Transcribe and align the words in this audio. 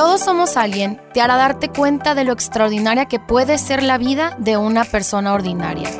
Todos 0.00 0.22
somos 0.22 0.56
alguien 0.56 0.98
te 1.12 1.20
hará 1.20 1.36
darte 1.36 1.68
cuenta 1.68 2.14
de 2.14 2.24
lo 2.24 2.32
extraordinaria 2.32 3.04
que 3.04 3.20
puede 3.20 3.58
ser 3.58 3.82
la 3.82 3.98
vida 3.98 4.34
de 4.38 4.56
una 4.56 4.86
persona 4.86 5.34
ordinaria. 5.34 5.90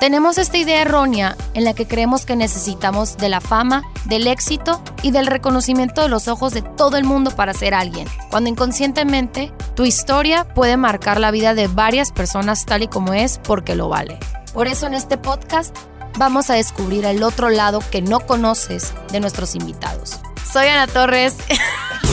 Tenemos 0.00 0.36
esta 0.36 0.56
idea 0.56 0.82
errónea 0.82 1.36
en 1.54 1.62
la 1.62 1.74
que 1.74 1.86
creemos 1.86 2.26
que 2.26 2.34
necesitamos 2.34 3.16
de 3.16 3.28
la 3.28 3.40
fama, 3.40 3.84
del 4.06 4.26
éxito 4.26 4.82
y 5.00 5.12
del 5.12 5.28
reconocimiento 5.28 6.02
de 6.02 6.08
los 6.08 6.26
ojos 6.26 6.52
de 6.52 6.62
todo 6.62 6.96
el 6.96 7.04
mundo 7.04 7.30
para 7.30 7.54
ser 7.54 7.72
alguien, 7.72 8.08
cuando 8.30 8.50
inconscientemente 8.50 9.52
tu 9.76 9.84
historia 9.84 10.42
puede 10.42 10.76
marcar 10.76 11.20
la 11.20 11.30
vida 11.30 11.54
de 11.54 11.68
varias 11.68 12.10
personas 12.10 12.66
tal 12.66 12.82
y 12.82 12.88
como 12.88 13.14
es 13.14 13.38
porque 13.38 13.76
lo 13.76 13.88
vale. 13.88 14.18
Por 14.52 14.66
eso 14.66 14.88
en 14.88 14.94
este 14.94 15.18
podcast 15.18 15.72
vamos 16.18 16.50
a 16.50 16.54
descubrir 16.54 17.04
el 17.04 17.22
otro 17.22 17.48
lado 17.48 17.78
que 17.92 18.02
no 18.02 18.18
conoces 18.18 18.92
de 19.12 19.20
nuestros 19.20 19.54
invitados. 19.54 20.18
Soy 20.52 20.66
Ana 20.66 20.88
Torres. 20.88 21.36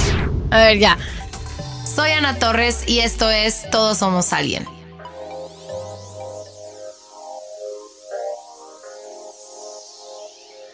a 0.56 0.68
ver, 0.68 0.80
ya. 0.80 0.98
Soy 1.84 2.12
Ana 2.12 2.40
Torres 2.40 2.88
y 2.88 3.00
esto 3.00 3.30
es 3.30 3.70
Todos 3.72 3.98
Somos 3.98 4.32
Alguien. 4.32 4.66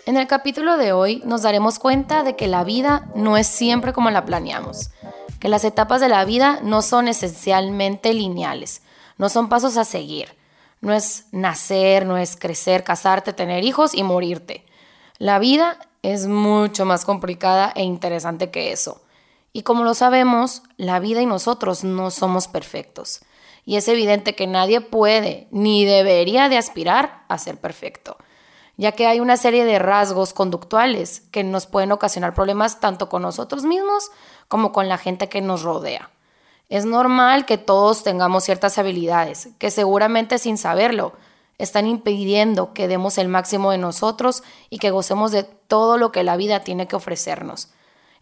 En 0.05 0.17
el 0.17 0.27
capítulo 0.27 0.77
de 0.77 0.91
hoy 0.93 1.23
nos 1.25 1.41
daremos 1.41 1.79
cuenta 1.79 2.21
de 2.21 2.35
que 2.35 2.47
la 2.47 2.63
vida 2.63 3.07
no 3.15 3.37
es 3.37 3.47
siempre 3.47 3.91
como 3.91 4.11
la 4.11 4.23
planeamos, 4.23 4.91
que 5.39 5.49
las 5.49 5.63
etapas 5.63 5.99
de 5.99 6.09
la 6.09 6.25
vida 6.25 6.59
no 6.61 6.83
son 6.83 7.07
esencialmente 7.07 8.13
lineales, 8.13 8.83
no 9.17 9.29
son 9.29 9.49
pasos 9.49 9.77
a 9.77 9.85
seguir, 9.85 10.35
no 10.81 10.93
es 10.93 11.25
nacer, 11.31 12.05
no 12.05 12.17
es 12.17 12.35
crecer, 12.35 12.83
casarte, 12.83 13.33
tener 13.33 13.63
hijos 13.63 13.95
y 13.95 14.03
morirte. 14.03 14.63
La 15.17 15.39
vida 15.39 15.77
es 16.03 16.27
mucho 16.27 16.85
más 16.85 17.03
complicada 17.03 17.71
e 17.75 17.83
interesante 17.83 18.51
que 18.51 18.71
eso. 18.71 19.01
Y 19.53 19.63
como 19.63 19.83
lo 19.83 19.93
sabemos, 19.93 20.63
la 20.77 20.99
vida 20.99 21.21
y 21.21 21.25
nosotros 21.25 21.83
no 21.83 22.11
somos 22.11 22.47
perfectos. 22.47 23.21
Y 23.65 23.75
es 23.75 23.87
evidente 23.87 24.35
que 24.35 24.47
nadie 24.47 24.81
puede 24.81 25.47
ni 25.51 25.85
debería 25.85 26.49
de 26.49 26.57
aspirar 26.57 27.23
a 27.27 27.37
ser 27.37 27.57
perfecto 27.57 28.17
ya 28.81 28.93
que 28.93 29.05
hay 29.05 29.19
una 29.19 29.37
serie 29.37 29.63
de 29.63 29.77
rasgos 29.77 30.33
conductuales 30.33 31.21
que 31.31 31.43
nos 31.43 31.67
pueden 31.67 31.91
ocasionar 31.91 32.33
problemas 32.33 32.79
tanto 32.79 33.09
con 33.09 33.21
nosotros 33.21 33.63
mismos 33.63 34.09
como 34.47 34.71
con 34.71 34.89
la 34.89 34.97
gente 34.97 35.29
que 35.29 35.39
nos 35.39 35.61
rodea. 35.61 36.09
Es 36.67 36.85
normal 36.85 37.45
que 37.45 37.59
todos 37.59 38.03
tengamos 38.03 38.43
ciertas 38.43 38.79
habilidades 38.79 39.49
que 39.59 39.69
seguramente 39.69 40.39
sin 40.39 40.57
saberlo 40.57 41.13
están 41.59 41.85
impidiendo 41.85 42.73
que 42.73 42.87
demos 42.87 43.19
el 43.19 43.27
máximo 43.27 43.69
de 43.69 43.77
nosotros 43.77 44.41
y 44.71 44.79
que 44.79 44.89
gocemos 44.89 45.31
de 45.31 45.43
todo 45.43 45.99
lo 45.99 46.11
que 46.11 46.23
la 46.23 46.35
vida 46.35 46.61
tiene 46.61 46.87
que 46.87 46.95
ofrecernos. 46.95 47.71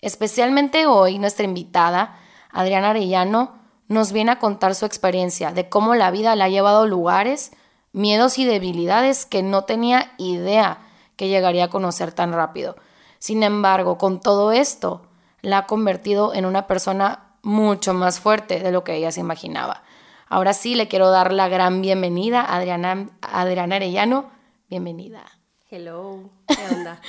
Especialmente 0.01 0.85
hoy 0.85 1.19
nuestra 1.19 1.45
invitada, 1.45 2.17
Adriana 2.51 2.91
Arellano, 2.91 3.59
nos 3.87 4.11
viene 4.11 4.31
a 4.31 4.39
contar 4.39 4.75
su 4.75 4.85
experiencia 4.85 5.51
de 5.51 5.67
cómo 5.67 5.95
la 5.95 6.11
vida 6.11 6.35
la 6.35 6.45
ha 6.45 6.49
llevado 6.49 6.83
a 6.83 6.87
lugares 6.87 7.51
miedos 7.91 8.37
y 8.37 8.45
debilidades 8.45 9.25
que 9.25 9.41
no 9.41 9.63
tenía 9.63 10.13
idea 10.17 10.79
que 11.15 11.27
llegaría 11.27 11.65
a 11.65 11.69
conocer 11.69 12.11
tan 12.11 12.33
rápido. 12.33 12.75
Sin 13.17 13.43
embargo, 13.43 13.97
con 13.97 14.21
todo 14.21 14.51
esto, 14.51 15.01
la 15.41 15.59
ha 15.59 15.67
convertido 15.67 16.33
en 16.33 16.45
una 16.45 16.67
persona 16.67 17.33
mucho 17.41 17.93
más 17.93 18.19
fuerte 18.19 18.59
de 18.59 18.71
lo 18.71 18.83
que 18.83 18.95
ella 18.95 19.11
se 19.11 19.19
imaginaba. 19.19 19.83
Ahora 20.27 20.53
sí, 20.53 20.75
le 20.75 20.87
quiero 20.87 21.09
dar 21.09 21.33
la 21.33 21.49
gran 21.49 21.81
bienvenida 21.81 22.41
a 22.41 22.57
Adriana, 22.57 23.09
Adriana 23.21 23.77
Arellano. 23.77 24.29
Bienvenida. 24.69 25.25
Hello, 25.69 26.29
¿qué 26.47 26.55
onda? 26.75 27.01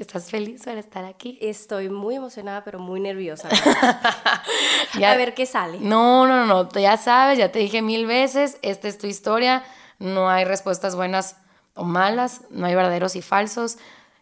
¿Estás 0.00 0.30
feliz 0.30 0.62
por 0.64 0.76
estar 0.76 1.04
aquí? 1.04 1.38
Estoy 1.40 1.90
muy 1.90 2.16
emocionada, 2.16 2.64
pero 2.64 2.78
muy 2.78 3.00
nerviosa. 3.00 3.48
a 5.04 5.16
ver 5.16 5.34
qué 5.34 5.46
sale. 5.46 5.78
No, 5.80 6.26
no, 6.26 6.46
no, 6.46 6.68
ya 6.72 6.96
sabes, 6.96 7.38
ya 7.38 7.52
te 7.52 7.58
dije 7.58 7.82
mil 7.82 8.06
veces, 8.06 8.58
esta 8.62 8.88
es 8.88 8.98
tu 8.98 9.06
historia 9.06 9.62
no 10.00 10.30
hay 10.30 10.44
respuestas 10.44 10.96
buenas 10.96 11.36
o 11.74 11.84
malas, 11.84 12.42
no 12.50 12.66
hay 12.66 12.74
verdaderos 12.74 13.14
y 13.14 13.22
falsos. 13.22 13.78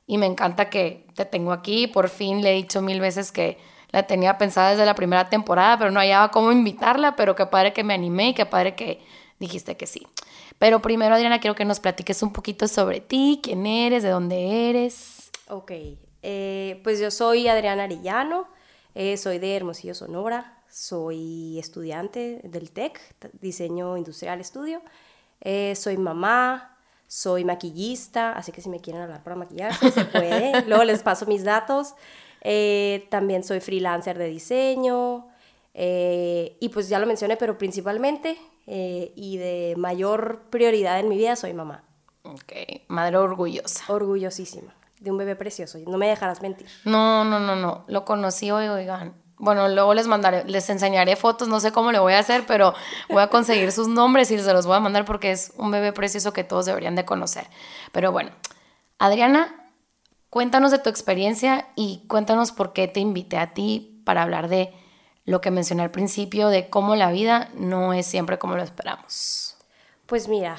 Y 0.06 0.18
me 0.18 0.26
encanta 0.26 0.68
que 0.68 1.06
te 1.14 1.24
tengo 1.24 1.52
aquí. 1.52 1.86
Por 1.86 2.08
fin 2.08 2.42
le 2.42 2.52
he 2.52 2.54
dicho 2.56 2.82
mil 2.82 3.00
veces 3.00 3.32
que 3.32 3.58
la 3.90 4.02
tenía 4.02 4.36
pensada 4.36 4.70
desde 4.70 4.84
la 4.84 4.94
primera 4.94 5.30
temporada, 5.30 5.78
pero 5.78 5.90
no 5.90 6.00
hallaba 6.00 6.30
cómo 6.30 6.52
invitarla, 6.52 7.16
pero 7.16 7.34
qué 7.34 7.46
padre 7.46 7.72
que 7.72 7.84
me 7.84 7.94
animé 7.94 8.30
y 8.30 8.34
qué 8.34 8.44
padre 8.44 8.74
que 8.74 9.00
dijiste 9.38 9.76
que 9.76 9.86
sí. 9.86 10.06
Pero 10.58 10.82
primero, 10.82 11.14
Adriana, 11.14 11.40
quiero 11.40 11.54
que 11.54 11.64
nos 11.64 11.80
platiques 11.80 12.22
un 12.22 12.32
poquito 12.32 12.66
sobre 12.66 13.00
ti, 13.00 13.40
quién 13.42 13.64
eres, 13.64 14.02
de 14.02 14.10
dónde 14.10 14.70
eres. 14.70 15.17
Ok, 15.50 15.72
eh, 16.22 16.80
pues 16.84 17.00
yo 17.00 17.10
soy 17.10 17.48
Adriana 17.48 17.84
Arillano, 17.84 18.48
eh, 18.94 19.16
soy 19.16 19.38
de 19.38 19.56
Hermosillo, 19.56 19.94
Sonora, 19.94 20.62
soy 20.68 21.58
estudiante 21.58 22.40
del 22.44 22.70
TEC, 22.70 23.00
Diseño 23.40 23.96
Industrial 23.96 24.38
Estudio. 24.40 24.82
Eh, 25.40 25.74
soy 25.74 25.96
mamá, 25.96 26.76
soy 27.06 27.44
maquillista, 27.44 28.32
así 28.32 28.52
que 28.52 28.60
si 28.60 28.68
me 28.68 28.80
quieren 28.80 29.02
hablar 29.02 29.22
para 29.22 29.36
maquillarse, 29.36 29.90
se 29.90 30.04
puede. 30.04 30.62
Luego 30.66 30.84
les 30.84 31.02
paso 31.02 31.24
mis 31.24 31.44
datos. 31.44 31.94
Eh, 32.42 33.06
también 33.10 33.42
soy 33.42 33.60
freelancer 33.60 34.18
de 34.18 34.26
diseño. 34.26 35.28
Y 35.74 36.68
pues 36.74 36.88
ya 36.88 36.98
lo 36.98 37.06
mencioné, 37.06 37.36
pero 37.36 37.56
principalmente 37.56 38.36
y 38.66 39.36
de 39.36 39.74
mayor 39.76 40.42
prioridad 40.50 40.98
en 40.98 41.08
mi 41.08 41.16
vida 41.16 41.36
soy 41.36 41.54
mamá. 41.54 41.84
Ok, 42.24 42.52
madre 42.88 43.16
orgullosa. 43.16 43.84
Orgullosísima 43.86 44.77
de 45.00 45.10
un 45.10 45.18
bebé 45.18 45.36
precioso. 45.36 45.78
No 45.86 45.98
me 45.98 46.08
dejarás 46.08 46.42
mentir. 46.42 46.66
No, 46.84 47.24
no, 47.24 47.38
no, 47.38 47.56
no. 47.56 47.84
Lo 47.88 48.04
conocí 48.04 48.50
hoy, 48.50 48.68
oigan. 48.68 49.14
Bueno, 49.38 49.68
luego 49.68 49.94
les 49.94 50.08
mandaré, 50.08 50.44
les 50.44 50.68
enseñaré 50.68 51.14
fotos, 51.14 51.46
no 51.46 51.60
sé 51.60 51.70
cómo 51.70 51.92
le 51.92 52.00
voy 52.00 52.14
a 52.14 52.18
hacer, 52.18 52.44
pero 52.46 52.74
voy 53.08 53.22
a 53.22 53.28
conseguir 53.28 53.70
sus 53.70 53.86
nombres 53.86 54.30
y 54.32 54.38
se 54.38 54.52
los 54.52 54.66
voy 54.66 54.76
a 54.76 54.80
mandar 54.80 55.04
porque 55.04 55.30
es 55.30 55.52
un 55.56 55.70
bebé 55.70 55.92
precioso 55.92 56.32
que 56.32 56.42
todos 56.42 56.66
deberían 56.66 56.96
de 56.96 57.04
conocer. 57.04 57.46
Pero 57.92 58.10
bueno, 58.10 58.30
Adriana, 58.98 59.54
cuéntanos 60.28 60.72
de 60.72 60.80
tu 60.80 60.90
experiencia 60.90 61.68
y 61.76 62.04
cuéntanos 62.08 62.50
por 62.50 62.72
qué 62.72 62.88
te 62.88 62.98
invité 62.98 63.38
a 63.38 63.54
ti 63.54 64.02
para 64.04 64.22
hablar 64.22 64.48
de 64.48 64.74
lo 65.24 65.40
que 65.40 65.52
mencioné 65.52 65.82
al 65.82 65.92
principio, 65.92 66.48
de 66.48 66.68
cómo 66.68 66.96
la 66.96 67.12
vida 67.12 67.50
no 67.54 67.92
es 67.92 68.06
siempre 68.06 68.38
como 68.38 68.56
lo 68.56 68.62
esperamos. 68.64 69.56
Pues 70.06 70.26
mira, 70.26 70.56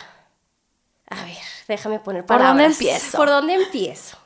a 1.10 1.24
ver, 1.24 1.38
déjame 1.68 2.00
poner 2.00 2.26
palabras. 2.26 2.52
¿Por 2.52 2.58
dónde 2.58 2.66
empiezo? 2.66 3.18
¿Por 3.18 3.28
dónde 3.28 3.54
empiezo? 3.56 4.18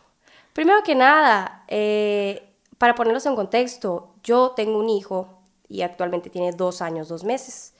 Primero 0.53 0.83
que 0.83 0.95
nada, 0.95 1.65
eh, 1.67 2.53
para 2.77 2.95
ponerlos 2.95 3.25
en 3.25 3.35
contexto, 3.35 4.13
yo 4.23 4.51
tengo 4.51 4.77
un 4.77 4.89
hijo 4.89 5.39
y 5.67 5.81
actualmente 5.81 6.29
tiene 6.29 6.51
dos 6.51 6.81
años, 6.81 7.07
dos 7.09 7.23
meses. 7.23 7.73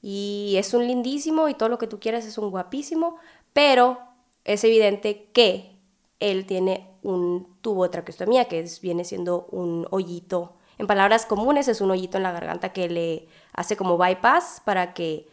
Y 0.00 0.54
es 0.56 0.72
un 0.72 0.86
lindísimo 0.86 1.48
y 1.48 1.54
todo 1.54 1.68
lo 1.68 1.78
que 1.78 1.86
tú 1.86 1.98
quieras 1.98 2.24
es 2.24 2.38
un 2.38 2.50
guapísimo, 2.50 3.16
pero 3.52 3.98
es 4.44 4.64
evidente 4.64 5.28
que 5.32 5.76
él 6.20 6.46
tiene 6.46 6.88
un 7.02 7.56
tubo 7.60 7.84
de 7.84 7.90
traqueostomía, 7.90 8.46
que 8.46 8.60
es, 8.60 8.80
viene 8.80 9.04
siendo 9.04 9.46
un 9.50 9.86
hoyito. 9.90 10.54
En 10.78 10.86
palabras 10.86 11.26
comunes 11.26 11.68
es 11.68 11.80
un 11.80 11.90
hoyito 11.90 12.16
en 12.16 12.22
la 12.22 12.32
garganta 12.32 12.72
que 12.72 12.88
le 12.88 13.28
hace 13.52 13.76
como 13.76 13.98
bypass 13.98 14.62
para 14.64 14.94
que 14.94 15.26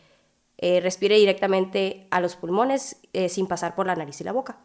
eh, 0.58 0.80
respire 0.82 1.18
directamente 1.18 2.08
a 2.10 2.20
los 2.20 2.36
pulmones 2.36 2.98
eh, 3.14 3.30
sin 3.30 3.48
pasar 3.48 3.76
por 3.76 3.86
la 3.86 3.96
nariz 3.96 4.20
y 4.20 4.24
la 4.24 4.32
boca. 4.32 4.58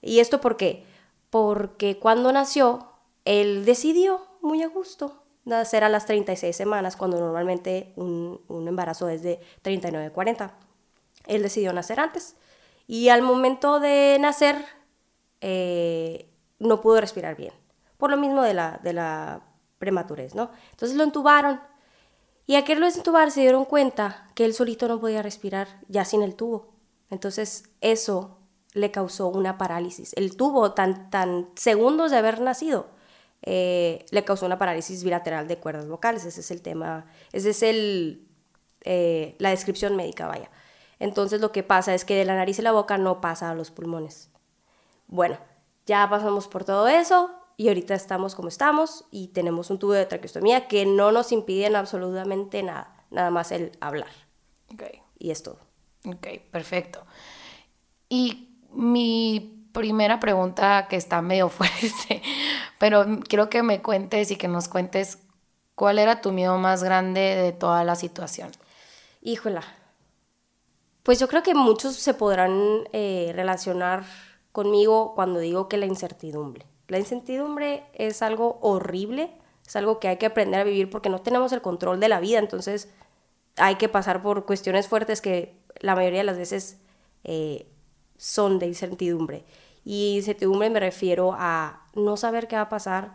¿Y 0.00 0.20
esto 0.20 0.40
por 0.40 0.56
qué? 0.56 0.84
Porque 1.32 1.98
cuando 1.98 2.30
nació 2.30 2.92
él 3.24 3.64
decidió 3.64 4.20
muy 4.42 4.62
a 4.62 4.68
gusto 4.68 5.22
nacer 5.46 5.82
a 5.82 5.88
las 5.88 6.04
36 6.04 6.54
semanas, 6.54 6.94
cuando 6.94 7.18
normalmente 7.18 7.94
un, 7.96 8.38
embarazo 8.68 9.08
es 9.08 9.22
de 9.22 9.40
39-40. 9.64 10.50
Él 11.26 11.42
decidió 11.42 11.72
nacer 11.72 12.00
antes 12.00 12.36
y 12.86 13.08
al 13.08 13.22
momento 13.22 13.80
de 13.80 14.18
nacer 14.20 14.62
eh, 15.40 16.28
no 16.58 16.82
pudo 16.82 17.00
respirar 17.00 17.34
bien, 17.34 17.54
por 17.96 18.10
lo 18.10 18.18
mismo 18.18 18.42
de 18.42 18.52
la, 18.52 18.78
de 18.82 18.92
la 18.92 19.40
prematurez, 19.78 20.34
¿no? 20.34 20.50
Entonces 20.72 20.98
lo 20.98 21.02
entubaron 21.02 21.62
y 22.44 22.56
al 22.56 22.64
quererlo 22.64 22.88
entubar 22.88 23.30
se 23.30 23.40
dieron 23.40 23.64
cuenta 23.64 24.28
que 24.34 24.44
él 24.44 24.52
solito 24.52 24.86
no 24.86 25.00
podía 25.00 25.22
respirar 25.22 25.80
ya 25.88 26.04
sin 26.04 26.20
el 26.20 26.34
tubo. 26.34 26.74
Entonces 27.08 27.70
eso 27.80 28.41
le 28.72 28.90
causó 28.90 29.28
una 29.28 29.58
parálisis. 29.58 30.12
El 30.14 30.36
tubo, 30.36 30.72
tan, 30.72 31.10
tan 31.10 31.50
segundos 31.54 32.10
de 32.10 32.18
haber 32.18 32.40
nacido, 32.40 32.86
eh, 33.42 34.06
le 34.10 34.24
causó 34.24 34.46
una 34.46 34.58
parálisis 34.58 35.04
bilateral 35.04 35.48
de 35.48 35.58
cuerdas 35.58 35.88
vocales. 35.88 36.24
Ese 36.24 36.40
es 36.40 36.50
el 36.50 36.62
tema, 36.62 37.06
ese 37.32 37.50
es 37.50 37.62
el, 37.62 38.26
eh, 38.84 39.36
la 39.38 39.50
descripción 39.50 39.96
médica, 39.96 40.26
vaya. 40.26 40.50
Entonces 40.98 41.40
lo 41.40 41.50
que 41.52 41.62
pasa 41.62 41.94
es 41.94 42.04
que 42.04 42.14
de 42.14 42.24
la 42.24 42.36
nariz 42.36 42.58
y 42.58 42.62
la 42.62 42.72
boca 42.72 42.96
no 42.96 43.20
pasa 43.20 43.50
a 43.50 43.54
los 43.54 43.70
pulmones. 43.70 44.30
Bueno, 45.08 45.36
ya 45.84 46.08
pasamos 46.08 46.46
por 46.48 46.64
todo 46.64 46.88
eso 46.88 47.30
y 47.56 47.68
ahorita 47.68 47.94
estamos 47.94 48.34
como 48.34 48.48
estamos 48.48 49.04
y 49.10 49.28
tenemos 49.28 49.70
un 49.70 49.78
tubo 49.78 49.92
de 49.92 50.06
traqueostomía 50.06 50.68
que 50.68 50.86
no 50.86 51.12
nos 51.12 51.32
impide 51.32 51.74
absolutamente 51.76 52.62
nada, 52.62 53.04
nada 53.10 53.30
más 53.30 53.50
el 53.50 53.72
hablar. 53.80 54.10
Okay. 54.72 55.02
Y 55.18 55.30
es 55.30 55.42
todo. 55.42 55.58
Ok, 56.06 56.26
perfecto. 56.50 57.04
Y 58.08 58.51
mi 58.74 59.68
primera 59.72 60.20
pregunta 60.20 60.86
que 60.88 60.96
está 60.96 61.22
medio 61.22 61.48
fuerte, 61.50 62.22
pero 62.78 63.06
quiero 63.28 63.48
que 63.48 63.62
me 63.62 63.82
cuentes 63.82 64.30
y 64.30 64.36
que 64.36 64.48
nos 64.48 64.68
cuentes 64.68 65.18
¿Cuál 65.74 65.98
era 65.98 66.20
tu 66.20 66.32
miedo 66.32 66.58
más 66.58 66.84
grande 66.84 67.20
de 67.20 67.52
toda 67.52 67.82
la 67.84 67.96
situación? 67.96 68.50
Híjola. 69.20 69.62
Pues 71.02 71.18
yo 71.18 71.28
creo 71.28 71.42
que 71.42 71.54
muchos 71.54 71.96
se 71.96 72.14
podrán 72.14 72.84
eh, 72.92 73.32
relacionar 73.34 74.04
conmigo 74.52 75.14
cuando 75.14 75.40
digo 75.40 75.68
que 75.68 75.78
la 75.78 75.86
incertidumbre. 75.86 76.66
La 76.88 76.98
incertidumbre 76.98 77.84
es 77.94 78.22
algo 78.22 78.58
horrible, 78.60 79.32
es 79.66 79.74
algo 79.74 79.98
que 79.98 80.08
hay 80.08 80.18
que 80.18 80.26
aprender 80.26 80.60
a 80.60 80.64
vivir 80.64 80.90
porque 80.90 81.08
no 81.08 81.22
tenemos 81.22 81.52
el 81.52 81.62
control 81.62 81.98
de 81.98 82.08
la 82.08 82.20
vida, 82.20 82.38
entonces 82.38 82.92
hay 83.56 83.76
que 83.76 83.88
pasar 83.88 84.22
por 84.22 84.44
cuestiones 84.44 84.88
fuertes 84.88 85.20
que 85.20 85.56
la 85.80 85.96
mayoría 85.96 86.20
de 86.20 86.24
las 86.24 86.38
veces 86.38 86.80
eh, 87.24 87.71
son 88.22 88.60
de 88.60 88.66
incertidumbre. 88.66 89.44
Y 89.84 90.14
incertidumbre 90.16 90.70
me 90.70 90.78
refiero 90.78 91.34
a 91.36 91.82
no 91.94 92.16
saber 92.16 92.46
qué 92.46 92.54
va 92.54 92.62
a 92.62 92.68
pasar. 92.68 93.14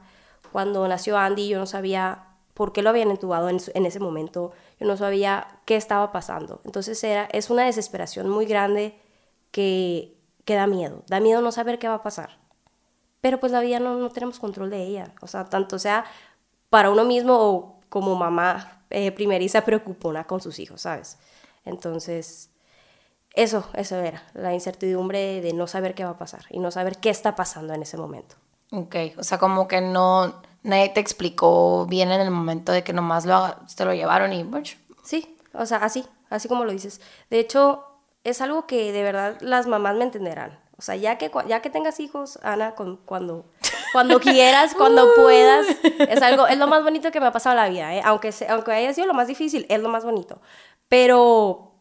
Cuando 0.52 0.86
nació 0.86 1.18
Andy 1.18 1.48
yo 1.48 1.60
no 1.60 1.66
sabía 1.66 2.26
por 2.54 2.74
qué 2.74 2.82
lo 2.82 2.90
habían 2.90 3.10
entubado 3.10 3.48
en, 3.48 3.86
ese 3.86 4.00
momento, 4.00 4.52
yo 4.80 4.86
no 4.86 4.98
sabía 4.98 5.62
qué 5.66 5.78
estaba 5.78 6.12
pasando. 6.12 6.60
Entonces 6.66 7.02
era, 7.06 7.26
es 7.32 7.50
una 7.50 7.64
desesperación 7.66 8.28
muy 8.28 8.46
grande 8.46 9.00
que, 9.52 10.18
que 10.44 10.56
da 10.56 10.68
miedo, 10.68 11.04
da 11.08 11.22
miedo 11.22 11.42
no 11.42 11.54
saber 11.54 11.80
qué 11.80 11.88
va 11.88 11.96
a 11.96 12.04
pasar. 12.04 12.40
Pero 13.22 13.40
pues 13.40 13.54
la 13.54 13.62
vida 13.62 13.80
no, 13.80 13.96
no 13.98 14.10
tenemos 14.10 14.40
control 14.40 14.70
de 14.72 14.84
ella, 14.84 15.14
o 15.22 15.28
sea, 15.28 15.46
tanto 15.46 15.80
sea 15.80 16.04
para 16.70 16.90
uno 16.90 17.06
mismo 17.06 17.38
o 17.40 17.80
como 17.88 18.16
mamá 18.16 18.84
eh, 18.90 19.12
primeriza 19.14 19.64
preocupona 19.64 20.26
con 20.26 20.42
sus 20.42 20.60
hijos, 20.60 20.82
¿sabes? 20.82 21.18
Entonces, 21.64 22.50
eso, 23.38 23.70
eso 23.74 23.98
era, 23.98 24.24
la 24.34 24.54
incertidumbre 24.54 25.42
de 25.42 25.54
no 25.54 25.68
saber 25.68 25.94
qué 25.94 26.04
va 26.04 26.12
a 26.12 26.18
pasar 26.18 26.46
y 26.50 26.60
no 26.60 26.72
saber 26.72 26.98
qué 26.98 27.10
está 27.10 27.36
pasando 27.36 27.74
en 27.74 27.84
ese 27.84 27.96
momento. 27.96 28.36
Ok, 28.72 28.96
o 29.18 29.24
sea, 29.24 29.38
como 29.38 29.68
que 29.68 29.80
no, 29.80 30.42
nadie 30.64 30.90
te 30.90 31.00
explicó 31.00 31.86
bien 31.86 32.12
en 32.12 32.20
el 32.20 32.32
momento 32.32 32.72
de 32.72 32.84
que 32.84 32.94
nomás 32.94 33.26
lo, 33.26 33.56
te 33.76 33.86
lo 33.86 33.94
llevaron 33.94 34.34
y... 34.34 34.44
Sí, 35.04 35.38
o 35.54 35.66
sea, 35.66 35.78
así, 35.78 36.06
así 36.30 36.48
como 36.48 36.66
lo 36.66 36.72
dices. 36.72 37.00
De 37.30 37.40
hecho, 37.40 37.86
es 38.24 38.42
algo 38.42 38.66
que 38.66 38.92
de 38.92 39.04
verdad 39.04 39.38
las 39.40 39.68
mamás 39.68 39.96
me 39.96 40.04
entenderán. 40.04 40.60
O 40.78 40.82
sea, 40.82 40.96
ya 40.96 41.18
que, 41.18 41.32
ya 41.48 41.62
que 41.62 41.70
tengas 41.70 42.00
hijos, 42.00 42.40
Ana, 42.44 42.76
con, 42.76 42.98
cuando, 42.98 43.46
cuando 43.94 44.20
quieras, 44.20 44.74
cuando 44.76 45.08
puedas, 45.16 45.68
es 46.00 46.22
algo, 46.22 46.48
es 46.48 46.58
lo 46.58 46.68
más 46.68 46.84
bonito 46.84 47.12
que 47.12 47.20
me 47.20 47.28
ha 47.28 47.32
pasado 47.32 47.56
en 47.56 47.64
la 47.64 47.70
vida, 47.70 47.96
¿eh? 47.96 48.02
aunque, 48.04 48.34
aunque 48.50 48.72
haya 48.72 48.94
sido 48.94 49.08
lo 49.08 49.14
más 49.14 49.28
difícil, 49.28 49.66
es 49.70 49.80
lo 49.80 49.90
más 49.90 50.04
bonito. 50.06 50.42
Pero, 50.90 51.77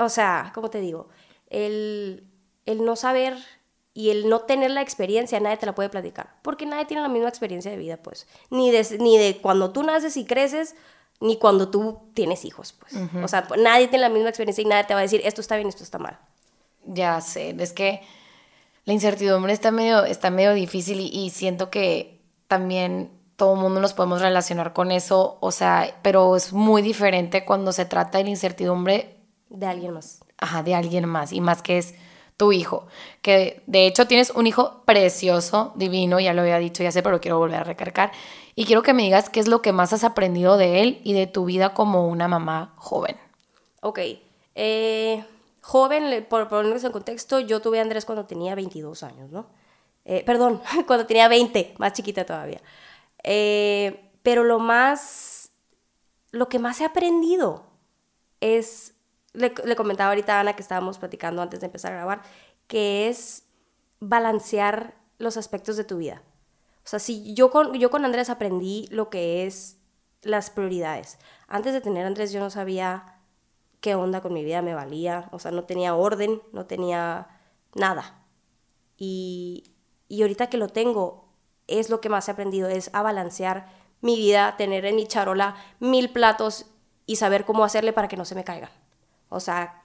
o 0.00 0.08
sea, 0.08 0.52
¿cómo 0.54 0.70
te 0.70 0.80
digo? 0.80 1.08
El, 1.48 2.26
el 2.66 2.84
no 2.84 2.96
saber 2.96 3.36
y 3.92 4.10
el 4.10 4.28
no 4.28 4.40
tener 4.40 4.70
la 4.70 4.82
experiencia, 4.82 5.40
nadie 5.40 5.56
te 5.56 5.66
la 5.66 5.74
puede 5.74 5.88
platicar, 5.88 6.34
porque 6.42 6.66
nadie 6.66 6.86
tiene 6.86 7.02
la 7.02 7.08
misma 7.08 7.28
experiencia 7.28 7.70
de 7.70 7.76
vida, 7.76 7.96
pues, 7.96 8.26
ni 8.50 8.70
de, 8.70 8.98
ni 9.00 9.18
de 9.18 9.38
cuando 9.38 9.72
tú 9.72 9.82
naces 9.82 10.16
y 10.16 10.24
creces, 10.24 10.76
ni 11.20 11.38
cuando 11.38 11.68
tú 11.68 11.98
tienes 12.14 12.44
hijos, 12.44 12.72
pues. 12.72 12.94
O 13.22 13.28
sea, 13.28 13.46
nadie 13.58 13.88
tiene 13.88 14.02
la 14.02 14.08
misma 14.08 14.30
experiencia 14.30 14.62
y 14.62 14.66
nadie 14.66 14.84
te 14.84 14.94
va 14.94 15.00
a 15.00 15.02
decir, 15.02 15.20
esto 15.24 15.40
está 15.40 15.56
bien, 15.56 15.68
esto 15.68 15.82
está 15.82 15.98
mal. 15.98 16.18
Ya 16.86 17.20
sé, 17.20 17.54
es 17.58 17.72
que 17.72 18.00
la 18.86 18.94
incertidumbre 18.94 19.52
está 19.52 19.70
medio, 19.70 20.04
está 20.04 20.30
medio 20.30 20.54
difícil 20.54 21.00
y, 21.00 21.30
siento 21.30 21.68
que 21.68 22.22
también 22.48 23.10
todo 23.36 23.54
el 23.54 23.60
mundo 23.60 23.80
nos 23.80 23.92
podemos 23.92 24.22
relacionar 24.22 24.72
con 24.72 24.90
eso, 24.90 25.36
o 25.40 25.50
sea, 25.50 25.98
pero 26.02 26.36
es 26.36 26.52
muy 26.52 26.80
diferente 26.80 27.44
cuando 27.44 27.72
se 27.72 27.84
trata 27.84 28.18
de 28.18 28.24
la 28.24 28.30
incertidumbre 28.30 29.19
de 29.50 29.66
alguien 29.66 29.92
más. 29.92 30.24
Ajá, 30.38 30.62
de 30.62 30.74
alguien 30.74 31.06
más, 31.06 31.32
y 31.32 31.40
más 31.40 31.60
que 31.60 31.78
es 31.78 31.94
tu 32.36 32.52
hijo, 32.52 32.86
que 33.20 33.62
de 33.66 33.86
hecho 33.86 34.06
tienes 34.06 34.30
un 34.30 34.46
hijo 34.46 34.82
precioso, 34.86 35.74
divino, 35.76 36.18
ya 36.20 36.32
lo 36.32 36.40
había 36.40 36.58
dicho, 36.58 36.82
ya 36.82 36.90
sé, 36.90 37.02
pero 37.02 37.20
quiero 37.20 37.36
volver 37.38 37.60
a 37.60 37.64
recargar, 37.64 38.12
y 38.54 38.64
quiero 38.64 38.82
que 38.82 38.94
me 38.94 39.02
digas 39.02 39.28
qué 39.28 39.40
es 39.40 39.48
lo 39.48 39.60
que 39.60 39.72
más 39.72 39.92
has 39.92 40.04
aprendido 40.04 40.56
de 40.56 40.80
él 40.80 41.00
y 41.04 41.12
de 41.12 41.26
tu 41.26 41.44
vida 41.44 41.74
como 41.74 42.08
una 42.08 42.28
mamá 42.28 42.72
joven. 42.76 43.16
Ok, 43.82 43.98
eh, 44.54 45.24
joven, 45.60 46.26
por 46.30 46.48
ponernos 46.48 46.82
en 46.84 46.92
contexto, 46.92 47.40
yo 47.40 47.60
tuve 47.60 47.78
a 47.78 47.82
Andrés 47.82 48.06
cuando 48.06 48.24
tenía 48.24 48.54
22 48.54 49.02
años, 49.02 49.30
¿no? 49.30 49.46
Eh, 50.04 50.22
perdón, 50.24 50.62
cuando 50.86 51.06
tenía 51.06 51.28
20, 51.28 51.74
más 51.78 51.92
chiquita 51.92 52.24
todavía. 52.24 52.60
Eh, 53.22 54.10
pero 54.22 54.44
lo 54.44 54.58
más, 54.58 55.50
lo 56.30 56.48
que 56.48 56.58
más 56.58 56.80
he 56.80 56.84
aprendido 56.84 57.64
es, 58.40 58.94
le, 59.32 59.76
comentaba 59.76 60.10
ahorita 60.10 60.36
a 60.36 60.40
Ana 60.40 60.54
que 60.54 60.62
estábamos 60.62 60.98
platicando 60.98 61.42
antes 61.42 61.60
de 61.60 61.66
empezar 61.66 61.92
a 61.92 61.96
grabar, 61.96 62.22
que 62.66 63.08
es 63.08 63.44
balancear 64.00 64.94
los 65.18 65.36
aspectos 65.36 65.76
de 65.76 65.84
tu 65.84 65.98
vida. 65.98 66.22
O 66.84 66.88
sea, 66.88 66.98
si 66.98 67.34
yo 67.34 67.50
con, 67.50 67.74
yo 67.74 67.90
con 67.90 68.04
Andrés 68.04 68.30
aprendí 68.30 68.88
lo 68.90 69.10
que 69.10 69.46
es 69.46 69.78
las 70.22 70.50
prioridades. 70.50 71.18
Antes 71.46 71.72
de 71.72 71.80
tener 71.80 72.06
Andrés 72.06 72.32
yo 72.32 72.40
no 72.40 72.50
sabía 72.50 73.20
qué 73.80 73.94
onda 73.94 74.20
con 74.20 74.32
mi 74.32 74.44
vida 74.44 74.62
me 74.62 74.74
valía, 74.74 75.28
o 75.32 75.38
sea, 75.38 75.50
no 75.50 75.64
tenía 75.64 75.94
orden, 75.94 76.42
no 76.52 76.66
tenía 76.66 77.28
nada. 77.74 78.24
Y, 78.96 79.72
y 80.08 80.22
ahorita 80.22 80.48
que 80.48 80.58
lo 80.58 80.68
tengo, 80.68 81.30
es 81.66 81.88
lo 81.88 82.00
que 82.00 82.08
más 82.08 82.28
he 82.28 82.32
aprendido, 82.32 82.68
es 82.68 82.90
a 82.92 83.02
balancear 83.02 83.68
mi 84.00 84.16
vida, 84.16 84.56
tener 84.56 84.84
en 84.84 84.96
mi 84.96 85.06
charola 85.06 85.56
mil 85.78 86.10
platos 86.10 86.66
y 87.06 87.16
saber 87.16 87.44
cómo 87.44 87.64
hacerle 87.64 87.92
para 87.92 88.08
que 88.08 88.16
no 88.16 88.24
se 88.24 88.34
me 88.34 88.44
caigan. 88.44 88.70
O 89.30 89.40
sea, 89.40 89.82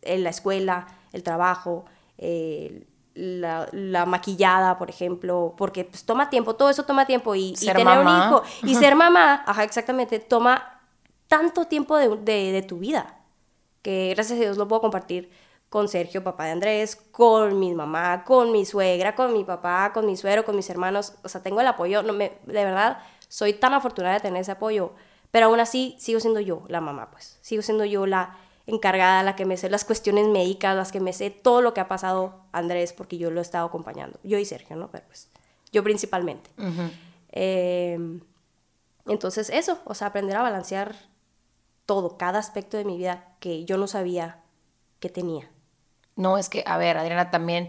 en 0.00 0.24
la 0.24 0.30
escuela, 0.30 0.86
el 1.12 1.22
trabajo, 1.22 1.84
la, 3.14 3.68
la, 3.72 4.06
maquillada, 4.06 4.78
por 4.78 4.88
ejemplo, 4.88 5.54
porque 5.58 5.84
pues, 5.84 6.04
toma 6.04 6.30
tiempo, 6.30 6.56
todo 6.56 6.70
eso 6.70 6.84
toma 6.84 7.06
tiempo 7.06 7.34
y, 7.34 7.52
tener 7.52 7.98
un 7.98 8.08
hijo 8.08 8.42
y 8.62 8.74
ser 8.74 8.96
mamá, 8.96 9.44
ajá, 9.46 9.62
exactamente, 9.62 10.18
toma 10.18 10.80
tanto 11.28 11.66
tiempo 11.66 11.96
de, 11.98 12.08
de, 12.16 12.52
de 12.52 12.62
tu 12.62 12.78
vida 12.78 13.18
que 13.84 14.12
gracias 14.14 14.38
a 14.38 14.42
Dios 14.42 14.56
lo 14.56 14.66
puedo 14.66 14.80
compartir 14.80 15.30
con 15.68 15.88
Sergio, 15.88 16.24
papá 16.24 16.46
de 16.46 16.52
Andrés, 16.52 16.96
con 16.96 17.58
mi 17.58 17.74
mamá, 17.74 18.24
con 18.24 18.50
mi 18.50 18.64
suegra, 18.64 19.14
con 19.14 19.32
mi 19.32 19.44
papá, 19.44 19.90
con 19.92 20.06
mi 20.06 20.16
suero, 20.16 20.44
con 20.44 20.56
mis 20.56 20.70
hermanos. 20.70 21.14
O 21.22 21.28
sea, 21.28 21.42
tengo 21.42 21.60
el 21.60 21.66
apoyo, 21.66 22.02
no 22.02 22.14
me, 22.14 22.38
de 22.46 22.64
verdad, 22.64 22.98
soy 23.28 23.52
tan 23.52 23.74
afortunada 23.74 24.14
de 24.14 24.20
tener 24.20 24.40
ese 24.40 24.52
apoyo. 24.52 24.92
Pero 25.30 25.46
aún 25.46 25.60
así, 25.60 25.96
sigo 25.98 26.18
siendo 26.18 26.40
yo 26.40 26.62
la 26.68 26.80
mamá, 26.80 27.10
pues. 27.10 27.38
Sigo 27.42 27.60
siendo 27.60 27.84
yo 27.84 28.06
la 28.06 28.38
encargada, 28.66 29.22
la 29.22 29.36
que 29.36 29.44
me 29.44 29.56
sé 29.56 29.68
las 29.68 29.84
cuestiones 29.84 30.26
médicas, 30.26 30.76
las 30.76 30.92
que 30.92 31.00
me 31.00 31.12
sé 31.12 31.30
todo 31.30 31.60
lo 31.60 31.74
que 31.74 31.80
ha 31.80 31.88
pasado 31.88 32.40
Andrés, 32.52 32.92
porque 32.92 33.18
yo 33.18 33.30
lo 33.30 33.40
he 33.40 33.42
estado 33.42 33.66
acompañando. 33.66 34.18
Yo 34.22 34.38
y 34.38 34.44
Sergio, 34.44 34.76
¿no? 34.76 34.88
Pero 34.90 35.04
pues, 35.06 35.28
yo 35.72 35.82
principalmente. 35.82 36.50
Em, 37.30 38.20
entonces, 39.06 39.50
eso, 39.50 39.78
o 39.84 39.94
sea, 39.94 40.08
aprender 40.08 40.36
a 40.36 40.42
balancear 40.42 40.96
todo, 41.84 42.16
cada 42.16 42.38
aspecto 42.38 42.76
de 42.76 42.84
mi 42.84 42.96
vida 42.96 43.34
que 43.40 43.64
yo 43.64 43.76
no 43.76 43.86
sabía 43.86 44.40
que 45.00 45.10
tenía. 45.10 45.50
No, 46.16 46.38
es 46.38 46.48
que, 46.48 46.64
a 46.66 46.78
ver, 46.78 46.96
Adriana, 46.96 47.30
también, 47.30 47.68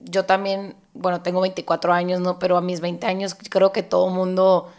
yo 0.00 0.26
también, 0.26 0.76
bueno, 0.92 1.22
tengo 1.22 1.40
24 1.40 1.92
años, 1.92 2.20
¿no? 2.20 2.38
Pero 2.38 2.58
a 2.58 2.60
mis 2.60 2.80
20 2.80 3.06
años 3.06 3.34
creo 3.34 3.72
que 3.72 3.82
todo 3.82 4.08
mundo, 4.08 4.70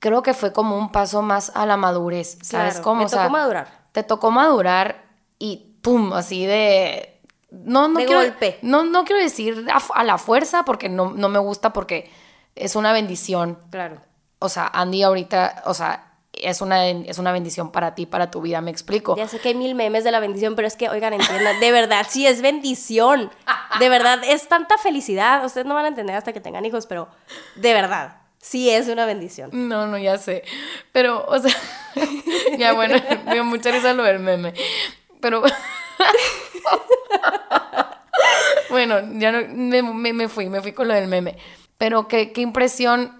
creo 0.00 0.22
que 0.22 0.34
fue 0.34 0.52
como 0.52 0.76
un 0.76 0.92
paso 0.92 1.22
más 1.22 1.52
a 1.54 1.64
la 1.64 1.78
madurez, 1.78 2.36
¿sabes 2.42 2.80
cómo? 2.80 3.04
Me 3.04 3.08
tocó 3.08 3.30
madurar. 3.30 3.83
Te 3.94 4.02
tocó 4.02 4.32
madurar 4.32 5.04
y 5.38 5.76
pum, 5.80 6.12
así 6.14 6.44
de... 6.46 7.20
No, 7.52 7.86
no 7.86 8.00
de 8.00 8.06
quiero, 8.06 8.22
golpe. 8.22 8.58
No, 8.62 8.82
no 8.82 9.04
quiero 9.04 9.22
decir 9.22 9.64
a, 9.94 10.02
la 10.02 10.18
fuerza 10.18 10.64
porque 10.64 10.88
no, 10.88 11.12
no 11.12 11.28
me 11.28 11.38
gusta 11.38 11.72
porque 11.72 12.10
es 12.56 12.74
una 12.74 12.92
bendición. 12.92 13.56
Claro. 13.70 14.00
O 14.40 14.48
sea, 14.48 14.66
Andy 14.66 15.04
ahorita, 15.04 15.62
o 15.66 15.74
sea, 15.74 16.14
es 16.32 16.60
una, 16.60 16.88
es 16.88 17.20
una 17.20 17.30
bendición 17.30 17.70
para 17.70 17.94
ti, 17.94 18.04
para 18.04 18.32
tu 18.32 18.40
vida, 18.40 18.60
me 18.60 18.72
explico. 18.72 19.14
Ya 19.14 19.28
sé 19.28 19.38
que 19.38 19.50
hay 19.50 19.54
mil 19.54 19.76
memes 19.76 20.02
de 20.02 20.10
la 20.10 20.18
bendición, 20.18 20.56
pero 20.56 20.66
es 20.66 20.74
que, 20.74 20.88
oigan, 20.88 21.12
entiendan, 21.12 21.60
de 21.60 21.70
verdad, 21.70 22.04
sí 22.08 22.26
es 22.26 22.42
bendición. 22.42 23.30
De 23.78 23.88
verdad, 23.88 24.18
es 24.24 24.48
tanta 24.48 24.76
felicidad. 24.76 25.44
Ustedes 25.44 25.68
no 25.68 25.74
van 25.74 25.84
a 25.84 25.88
entender 25.88 26.16
hasta 26.16 26.32
que 26.32 26.40
tengan 26.40 26.64
hijos, 26.64 26.86
pero 26.86 27.06
de 27.54 27.72
verdad, 27.72 28.16
sí 28.44 28.68
es 28.68 28.88
una 28.88 29.06
bendición. 29.06 29.48
No, 29.52 29.86
no, 29.86 29.96
ya 29.96 30.18
sé. 30.18 30.44
Pero, 30.92 31.24
o 31.26 31.38
sea, 31.38 31.54
ya 32.58 32.74
bueno, 32.74 32.96
me 33.24 33.32
dio 33.32 33.44
mucha 33.44 33.70
risa 33.70 33.94
lo 33.94 34.02
del 34.02 34.18
meme. 34.18 34.52
Pero... 35.20 35.42
bueno, 38.70 39.00
ya 39.14 39.32
no, 39.32 39.48
me, 39.48 40.12
me, 40.12 40.28
fui, 40.28 40.50
me 40.50 40.60
fui 40.60 40.72
con 40.72 40.88
lo 40.88 40.94
del 40.94 41.08
meme. 41.08 41.38
Pero 41.78 42.06
qué, 42.06 42.32
qué 42.32 42.42
impresión 42.42 43.18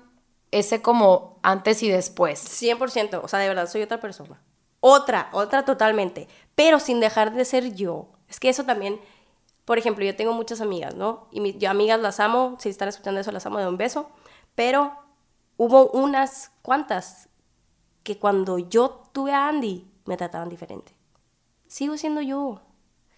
ese 0.51 0.83
como 0.83 1.41
antes 1.43 1.83
y 1.83 1.89
después. 1.89 2.45
100%, 2.63 3.21
o 3.23 3.29
sea, 3.29 3.39
de 3.39 3.49
verdad 3.49 3.67
soy 3.67 3.81
otra 3.81 4.01
persona. 4.01 4.43
Otra, 4.81 5.31
otra 5.33 5.65
totalmente, 5.65 6.29
pero 6.55 6.79
sin 6.79 7.01
dejar 7.01 7.33
de 7.33 7.47
ser 7.47 7.75
yo. 7.75 8.11
Es 8.29 8.39
que 8.39 8.51
eso 8.51 8.65
también, 8.65 9.01
por 9.65 9.79
ejemplo, 9.79 10.05
yo 10.05 10.15
tengo 10.15 10.35
muchas 10.35 10.61
amigas, 10.61 10.95
¿no? 10.95 11.29
Y 11.33 11.41
mis 11.41 11.59
yo 11.59 11.71
amigas 11.71 11.99
las 11.99 12.21
amo, 12.21 12.59
si 12.61 12.69
están 12.69 12.89
escuchando 12.89 13.23
eso 13.23 13.33
las 13.33 13.47
amo 13.47 13.59
de 13.59 13.67
un 13.67 13.79
beso, 13.79 14.11
pero 14.55 15.04
hubo 15.57 15.91
unas 15.91 16.53
cuantas 16.63 17.29
que 18.03 18.19
cuando 18.19 18.59
yo 18.59 19.03
tuve 19.13 19.33
a 19.33 19.49
Andy 19.49 19.87
me 20.05 20.17
trataban 20.17 20.49
diferente. 20.49 20.95
Sigo 21.67 21.97
siendo 21.97 22.21
yo. 22.21 22.61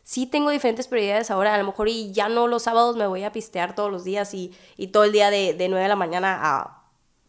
Sí 0.02 0.26
tengo 0.26 0.50
diferentes 0.50 0.86
prioridades 0.86 1.30
ahora, 1.30 1.54
a 1.54 1.58
lo 1.58 1.64
mejor 1.64 1.88
y 1.88 2.12
ya 2.12 2.28
no 2.28 2.46
los 2.46 2.62
sábados 2.62 2.96
me 2.96 3.06
voy 3.08 3.24
a 3.24 3.32
pistear 3.32 3.74
todos 3.74 3.90
los 3.90 4.04
días 4.04 4.32
y, 4.34 4.56
y 4.76 4.88
todo 4.88 5.04
el 5.04 5.12
día 5.12 5.30
de, 5.30 5.54
de 5.54 5.68
9 5.68 5.82
de 5.82 5.88
la 5.88 5.96
mañana 5.96 6.38
a 6.40 6.76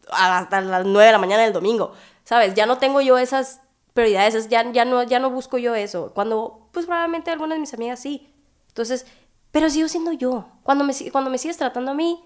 hasta 0.10 0.62
las 0.62 0.86
9 0.86 1.06
de 1.06 1.12
la 1.12 1.18
mañana 1.18 1.44
del 1.44 1.54
domingo, 1.54 1.94
¿sabes? 2.24 2.54
Ya 2.54 2.66
no 2.66 2.78
tengo 2.78 3.02
yo 3.02 3.18
esas 3.18 3.62
prioridades, 3.94 4.48
ya, 4.50 4.72
ya, 4.72 4.86
no, 4.86 5.04
ya 5.04 5.20
no 5.20 5.30
busco 5.30 5.58
yo 5.58 5.76
eso. 5.76 6.12
Cuando, 6.14 6.70
pues 6.72 6.86
probablemente 6.86 7.32
algunas 7.32 7.56
de 7.56 7.62
mis 7.62 7.74
amigas 7.74 8.00
sí. 8.00 8.34
Entonces, 8.70 9.06
pero 9.52 9.70
sigo 9.70 9.88
siendo 9.88 10.12
yo. 10.12 10.48
Cuando 10.64 10.84
me, 10.84 10.94
cuando 11.12 11.30
me 11.30 11.38
sigues 11.38 11.58
tratando 11.58 11.92
a 11.92 11.96
mí, 11.96 12.24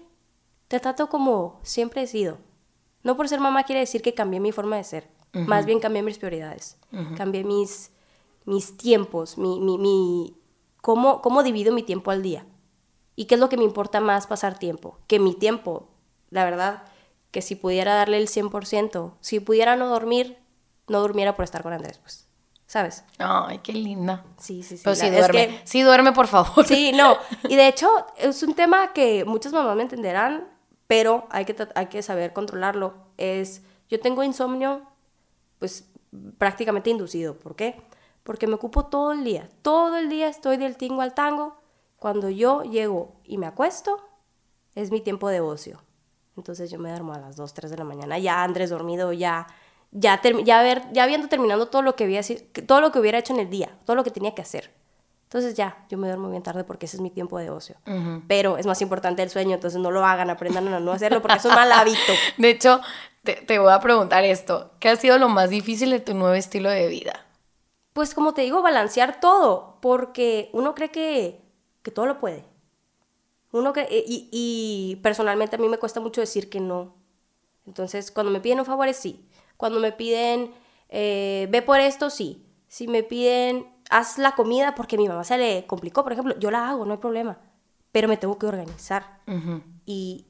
te 0.68 0.80
trato 0.80 1.08
como 1.08 1.60
siempre 1.62 2.02
he 2.02 2.06
sido. 2.06 2.38
No 3.02 3.16
por 3.16 3.28
ser 3.28 3.40
mamá 3.40 3.64
quiere 3.64 3.80
decir 3.80 4.02
que 4.02 4.14
cambié 4.14 4.40
mi 4.40 4.52
forma 4.52 4.76
de 4.76 4.84
ser. 4.84 5.08
Más 5.32 5.64
bien 5.64 5.80
cambié 5.80 6.02
mis 6.02 6.18
prioridades. 6.18 6.76
Cambié 7.16 7.42
mis, 7.44 7.90
mis 8.44 8.76
tiempos, 8.76 9.38
mi, 9.38 9.60
mi, 9.60 9.78
mi 9.78 10.36
cómo, 10.80 11.22
cómo 11.22 11.42
divido 11.42 11.72
mi 11.72 11.82
tiempo 11.82 12.10
al 12.10 12.22
día. 12.22 12.44
¿Y 13.16 13.26
qué 13.26 13.34
es 13.34 13.40
lo 13.40 13.48
que 13.48 13.56
me 13.56 13.64
importa 13.64 14.00
más 14.00 14.26
pasar 14.26 14.58
tiempo? 14.58 14.98
Que 15.06 15.18
mi 15.18 15.34
tiempo, 15.34 15.88
la 16.30 16.44
verdad, 16.44 16.84
que 17.30 17.42
si 17.42 17.56
pudiera 17.56 17.94
darle 17.94 18.18
el 18.18 18.28
100%, 18.28 19.14
si 19.20 19.40
pudiera 19.40 19.76
no 19.76 19.88
dormir, 19.88 20.38
no 20.88 21.00
durmiera 21.00 21.34
por 21.34 21.44
estar 21.44 21.62
con 21.62 21.72
Andrés, 21.72 21.98
pues. 21.98 22.28
¿Sabes? 22.66 23.04
Ay, 23.18 23.58
qué 23.58 23.74
linda. 23.74 24.24
Sí, 24.38 24.62
sí, 24.62 24.78
sí. 24.78 24.82
Pero 24.84 24.96
sí 24.96 25.10
duerme. 25.10 25.60
sí 25.64 25.82
duerme, 25.82 26.12
por 26.12 26.26
favor. 26.26 26.66
Sí, 26.66 26.92
no. 26.92 27.18
Y 27.48 27.56
de 27.56 27.68
hecho, 27.68 27.88
es 28.16 28.42
un 28.42 28.54
tema 28.54 28.94
que 28.94 29.26
muchas 29.26 29.52
mamás 29.52 29.76
me 29.76 29.82
entenderán, 29.82 30.48
pero 30.92 31.26
hay 31.30 31.46
que, 31.46 31.56
hay 31.74 31.86
que 31.86 32.02
saber 32.02 32.34
controlarlo. 32.34 32.92
Es, 33.16 33.62
yo 33.88 33.98
tengo 33.98 34.22
insomnio, 34.22 34.82
pues 35.58 35.88
prácticamente 36.36 36.90
inducido. 36.90 37.38
¿Por 37.38 37.56
qué? 37.56 37.80
Porque 38.22 38.46
me 38.46 38.56
ocupo 38.56 38.84
todo 38.84 39.12
el 39.12 39.24
día. 39.24 39.48
Todo 39.62 39.96
el 39.96 40.10
día 40.10 40.28
estoy 40.28 40.58
del 40.58 40.76
tingo 40.76 41.00
al 41.00 41.14
tango. 41.14 41.56
Cuando 41.96 42.28
yo 42.28 42.62
llego 42.64 43.14
y 43.24 43.38
me 43.38 43.46
acuesto, 43.46 44.06
es 44.74 44.90
mi 44.90 45.00
tiempo 45.00 45.30
de 45.30 45.40
ocio. 45.40 45.82
Entonces 46.36 46.70
yo 46.70 46.78
me 46.78 46.90
duermo 46.90 47.14
a 47.14 47.18
las 47.20 47.36
2, 47.36 47.54
3 47.54 47.70
de 47.70 47.78
la 47.78 47.84
mañana. 47.84 48.18
Ya 48.18 48.44
Andrés 48.44 48.68
dormido, 48.68 49.14
ya 49.14 49.46
ya, 49.92 50.20
ya, 50.44 50.92
ya 50.92 51.04
habiendo 51.04 51.28
terminado 51.28 51.68
todo 51.68 51.80
lo, 51.80 51.96
que 51.96 52.04
había, 52.04 52.20
todo 52.66 52.82
lo 52.82 52.92
que 52.92 52.98
hubiera 52.98 53.16
hecho 53.16 53.32
en 53.32 53.40
el 53.40 53.48
día, 53.48 53.78
todo 53.86 53.96
lo 53.96 54.04
que 54.04 54.10
tenía 54.10 54.34
que 54.34 54.42
hacer. 54.42 54.70
Entonces 55.32 55.54
ya, 55.54 55.86
yo 55.88 55.96
me 55.96 56.08
duermo 56.08 56.28
bien 56.28 56.42
tarde 56.42 56.62
porque 56.62 56.84
ese 56.84 56.98
es 56.98 57.00
mi 57.00 57.08
tiempo 57.08 57.38
de 57.38 57.48
ocio. 57.48 57.76
Pero 58.28 58.58
es 58.58 58.66
más 58.66 58.82
importante 58.82 59.22
el 59.22 59.30
sueño, 59.30 59.54
entonces 59.54 59.80
no 59.80 59.90
lo 59.90 60.04
hagan, 60.04 60.28
aprendan 60.28 60.68
a 60.68 60.78
no 60.78 60.92
hacerlo 60.92 61.22
porque 61.22 61.38
es 61.38 61.44
un 61.46 61.54
mal 61.54 61.72
hábito. 61.72 62.12
De 62.36 62.50
hecho, 62.50 62.82
te, 63.24 63.36
te, 63.36 63.58
voy 63.58 63.72
a 63.72 63.80
preguntar 63.80 64.24
esto. 64.24 64.72
¿Qué 64.78 64.90
ha 64.90 64.96
sido 64.96 65.16
lo 65.16 65.30
más 65.30 65.48
difícil 65.48 65.88
de 65.88 66.00
tu 66.00 66.12
nuevo 66.12 66.34
estilo 66.34 66.68
de 66.68 66.86
vida? 66.86 67.24
Pues 67.94 68.12
como 68.12 68.34
te 68.34 68.42
digo, 68.42 68.60
balancear 68.60 69.20
todo, 69.20 69.78
porque 69.80 70.50
uno 70.52 70.74
cree 70.74 70.90
que, 70.90 71.40
que 71.82 71.90
todo 71.90 72.04
lo 72.04 72.20
puede. 72.20 72.44
Uno 73.52 73.72
que, 73.72 73.88
y, 73.90 74.28
y 74.30 74.96
personalmente 74.96 75.56
a 75.56 75.58
mí 75.58 75.66
me 75.70 75.78
cuesta 75.78 75.98
mucho 75.98 76.20
decir 76.20 76.50
que 76.50 76.60
no. 76.60 76.94
Entonces, 77.66 78.10
cuando 78.10 78.30
me 78.30 78.40
piden 78.40 78.60
un 78.60 78.66
favor, 78.66 78.92
sí. 78.92 79.26
Cuando 79.56 79.80
me 79.80 79.92
piden, 79.92 80.52
eh, 80.90 81.48
ve 81.50 81.62
por 81.62 81.80
esto, 81.80 82.10
sí. 82.10 82.44
Si 82.68 82.86
me 82.86 83.02
piden, 83.02 83.66
haz 83.92 84.16
la 84.16 84.32
comida 84.32 84.74
porque 84.74 84.96
a 84.96 84.98
mi 84.98 85.06
mamá 85.06 85.22
se 85.22 85.36
le 85.36 85.66
complicó, 85.66 86.02
por 86.02 86.12
ejemplo, 86.12 86.34
yo 86.38 86.50
la 86.50 86.70
hago, 86.70 86.86
no 86.86 86.92
hay 86.92 86.98
problema. 86.98 87.38
Pero 87.92 88.08
me 88.08 88.16
tengo 88.16 88.38
que 88.38 88.46
organizar. 88.46 89.20
Y 89.84 90.26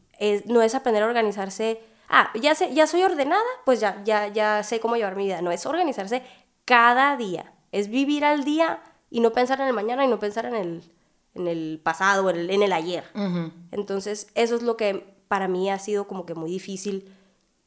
no 0.46 0.62
es 0.62 0.74
aprender 0.74 1.02
a 1.04 1.06
organizarse. 1.06 1.80
Ah, 2.08 2.30
ya, 2.34 2.56
sé, 2.56 2.74
ya 2.74 2.88
soy 2.88 3.04
ordenada, 3.04 3.42
pues 3.64 3.78
ya, 3.78 4.02
ya, 4.04 4.26
ya 4.26 4.64
sé 4.64 4.80
cómo 4.80 4.96
llevar 4.96 5.14
mi 5.14 5.26
vida. 5.26 5.40
No, 5.42 5.52
es 5.52 5.64
organizarse 5.64 6.24
cada 6.64 7.16
día. 7.16 7.52
Es 7.70 7.88
vivir 7.88 8.24
al 8.24 8.42
día 8.42 8.82
y 9.10 9.20
no 9.20 9.32
pensar 9.32 9.60
en 9.60 9.68
el 9.68 9.74
mañana 9.74 10.04
y 10.04 10.08
no 10.08 10.18
pensar 10.18 10.44
en 10.46 10.56
el, 10.56 10.82
en 11.34 11.46
el 11.46 11.80
pasado, 11.82 12.28
en 12.30 12.36
el, 12.36 12.50
en 12.50 12.62
el 12.64 12.72
ayer. 12.72 13.04
Entonces, 13.70 14.26
eso 14.34 14.56
es 14.56 14.62
lo 14.62 14.76
que 14.76 15.14
para 15.28 15.46
mí 15.46 15.70
ha 15.70 15.78
sido 15.78 16.08
como 16.08 16.26
que 16.26 16.34
muy 16.34 16.50
difícil, 16.50 17.16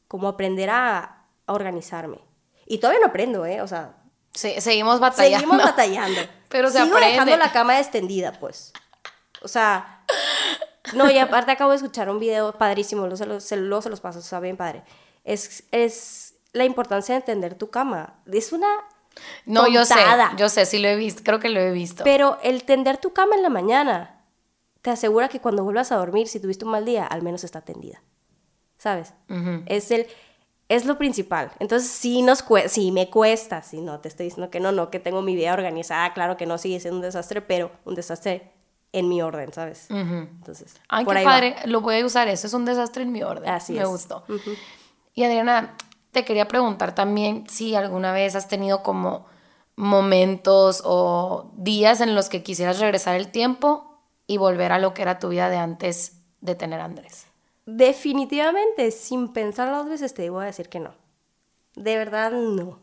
como 0.08 0.28
aprender 0.28 0.68
a, 0.68 1.24
a 1.46 1.52
organizarme. 1.54 2.20
Y 2.66 2.78
todavía 2.78 3.00
no 3.00 3.06
aprendo, 3.06 3.46
¿eh? 3.46 3.62
O 3.62 3.66
sea... 3.66 3.96
seguimos 4.36 5.00
batallando. 5.00 5.38
Seguimos 5.38 5.64
batallando. 5.64 6.20
Pero 6.48 6.70
se 6.70 6.82
Sigo 6.82 6.96
dejando 6.96 7.36
la 7.36 7.52
cama 7.52 7.78
extendida, 7.78 8.32
pues. 8.32 8.72
O 9.42 9.48
sea... 9.48 10.04
No, 10.92 11.10
y 11.10 11.18
aparte 11.18 11.50
acabo 11.50 11.70
de 11.70 11.76
escuchar 11.78 12.08
un 12.08 12.20
video 12.20 12.52
padrísimo, 12.52 13.02
se 13.16 13.26
los, 13.26 13.42
se 13.42 13.56
los, 13.56 13.82
se 13.82 13.90
los 13.90 14.00
paso, 14.00 14.20
está 14.20 14.38
bien 14.38 14.56
padre. 14.56 14.84
Es, 15.24 15.64
es 15.72 16.34
la 16.52 16.64
importancia 16.64 17.12
de 17.14 17.18
entender 17.18 17.56
tu 17.56 17.70
cama. 17.70 18.14
Es 18.30 18.52
una 18.52 18.68
no, 19.44 19.68
yo 19.68 19.84
sé, 19.84 19.94
yo 20.36 20.48
sé, 20.48 20.66
sí 20.66 20.78
lo 20.78 20.88
he 20.88 20.96
visto, 20.96 21.22
creo 21.24 21.40
que 21.40 21.48
lo 21.48 21.60
he 21.60 21.72
visto. 21.72 22.04
Pero 22.04 22.38
el 22.42 22.64
tender 22.64 22.98
tu 22.98 23.12
cama 23.12 23.34
en 23.34 23.42
la 23.42 23.48
mañana 23.48 24.24
te 24.82 24.90
asegura 24.90 25.28
que 25.28 25.40
cuando 25.40 25.64
vuelvas 25.64 25.92
a 25.92 25.96
dormir, 25.96 26.28
si 26.28 26.40
tuviste 26.40 26.64
un 26.64 26.72
mal 26.72 26.84
día, 26.84 27.06
al 27.06 27.22
menos 27.22 27.44
está 27.44 27.60
tendida. 27.60 28.02
¿Sabes? 28.78 29.14
Es 29.66 29.90
el 29.90 30.06
es 30.68 30.84
lo 30.84 30.98
principal. 30.98 31.52
Entonces, 31.58 31.90
sí, 31.90 32.22
nos 32.22 32.44
sí 32.68 32.90
me 32.90 33.08
cuesta, 33.08 33.62
si 33.62 33.80
no 33.80 34.00
te 34.00 34.08
estoy 34.08 34.26
diciendo 34.26 34.50
que 34.50 34.60
no, 34.60 34.72
no, 34.72 34.90
que 34.90 34.98
tengo 34.98 35.22
mi 35.22 35.36
vida 35.36 35.52
organizada, 35.52 36.12
claro 36.12 36.36
que 36.36 36.46
no 36.46 36.58
sigue 36.58 36.80
siendo 36.80 36.96
un 36.96 37.02
desastre, 37.02 37.40
pero 37.40 37.70
un 37.84 37.94
desastre 37.94 38.52
en 38.92 39.08
mi 39.08 39.22
orden, 39.22 39.52
¿sabes? 39.52 39.88
Entonces, 39.90 40.74
Ay, 40.88 41.04
qué 41.04 41.22
padre, 41.22 41.56
lo 41.66 41.80
voy 41.82 42.00
a 42.00 42.06
usar, 42.06 42.28
eso 42.28 42.46
es 42.46 42.54
un 42.54 42.64
desastre 42.64 43.02
en 43.02 43.12
mi 43.12 43.22
orden. 43.22 43.48
Así 43.48 43.74
me 43.74 43.84
gustó. 43.84 44.24
Y 45.14 45.24
Adriana, 45.24 45.76
te 46.12 46.24
quería 46.24 46.48
preguntar 46.48 46.94
también 46.94 47.44
si 47.48 47.74
alguna 47.74 48.12
vez 48.12 48.34
has 48.34 48.48
tenido 48.48 48.82
como 48.82 49.26
momentos 49.76 50.82
o 50.84 51.52
días 51.56 52.00
en 52.00 52.14
los 52.14 52.28
que 52.28 52.42
quisieras 52.42 52.80
regresar 52.80 53.14
el 53.16 53.28
tiempo 53.28 54.00
y 54.26 54.38
volver 54.38 54.72
a 54.72 54.78
lo 54.78 54.94
que 54.94 55.02
era 55.02 55.18
tu 55.18 55.28
vida 55.28 55.50
de 55.50 55.58
antes 55.58 56.22
de 56.40 56.54
tener 56.54 56.80
a 56.80 56.86
Andrés. 56.86 57.25
Definitivamente, 57.66 58.92
sin 58.92 59.32
pensar 59.32 59.70
dos 59.72 59.88
veces, 59.88 60.14
te 60.14 60.28
a 60.28 60.44
decir 60.44 60.68
que 60.68 60.78
no. 60.80 60.94
De 61.74 61.96
verdad, 61.96 62.30
no. 62.30 62.78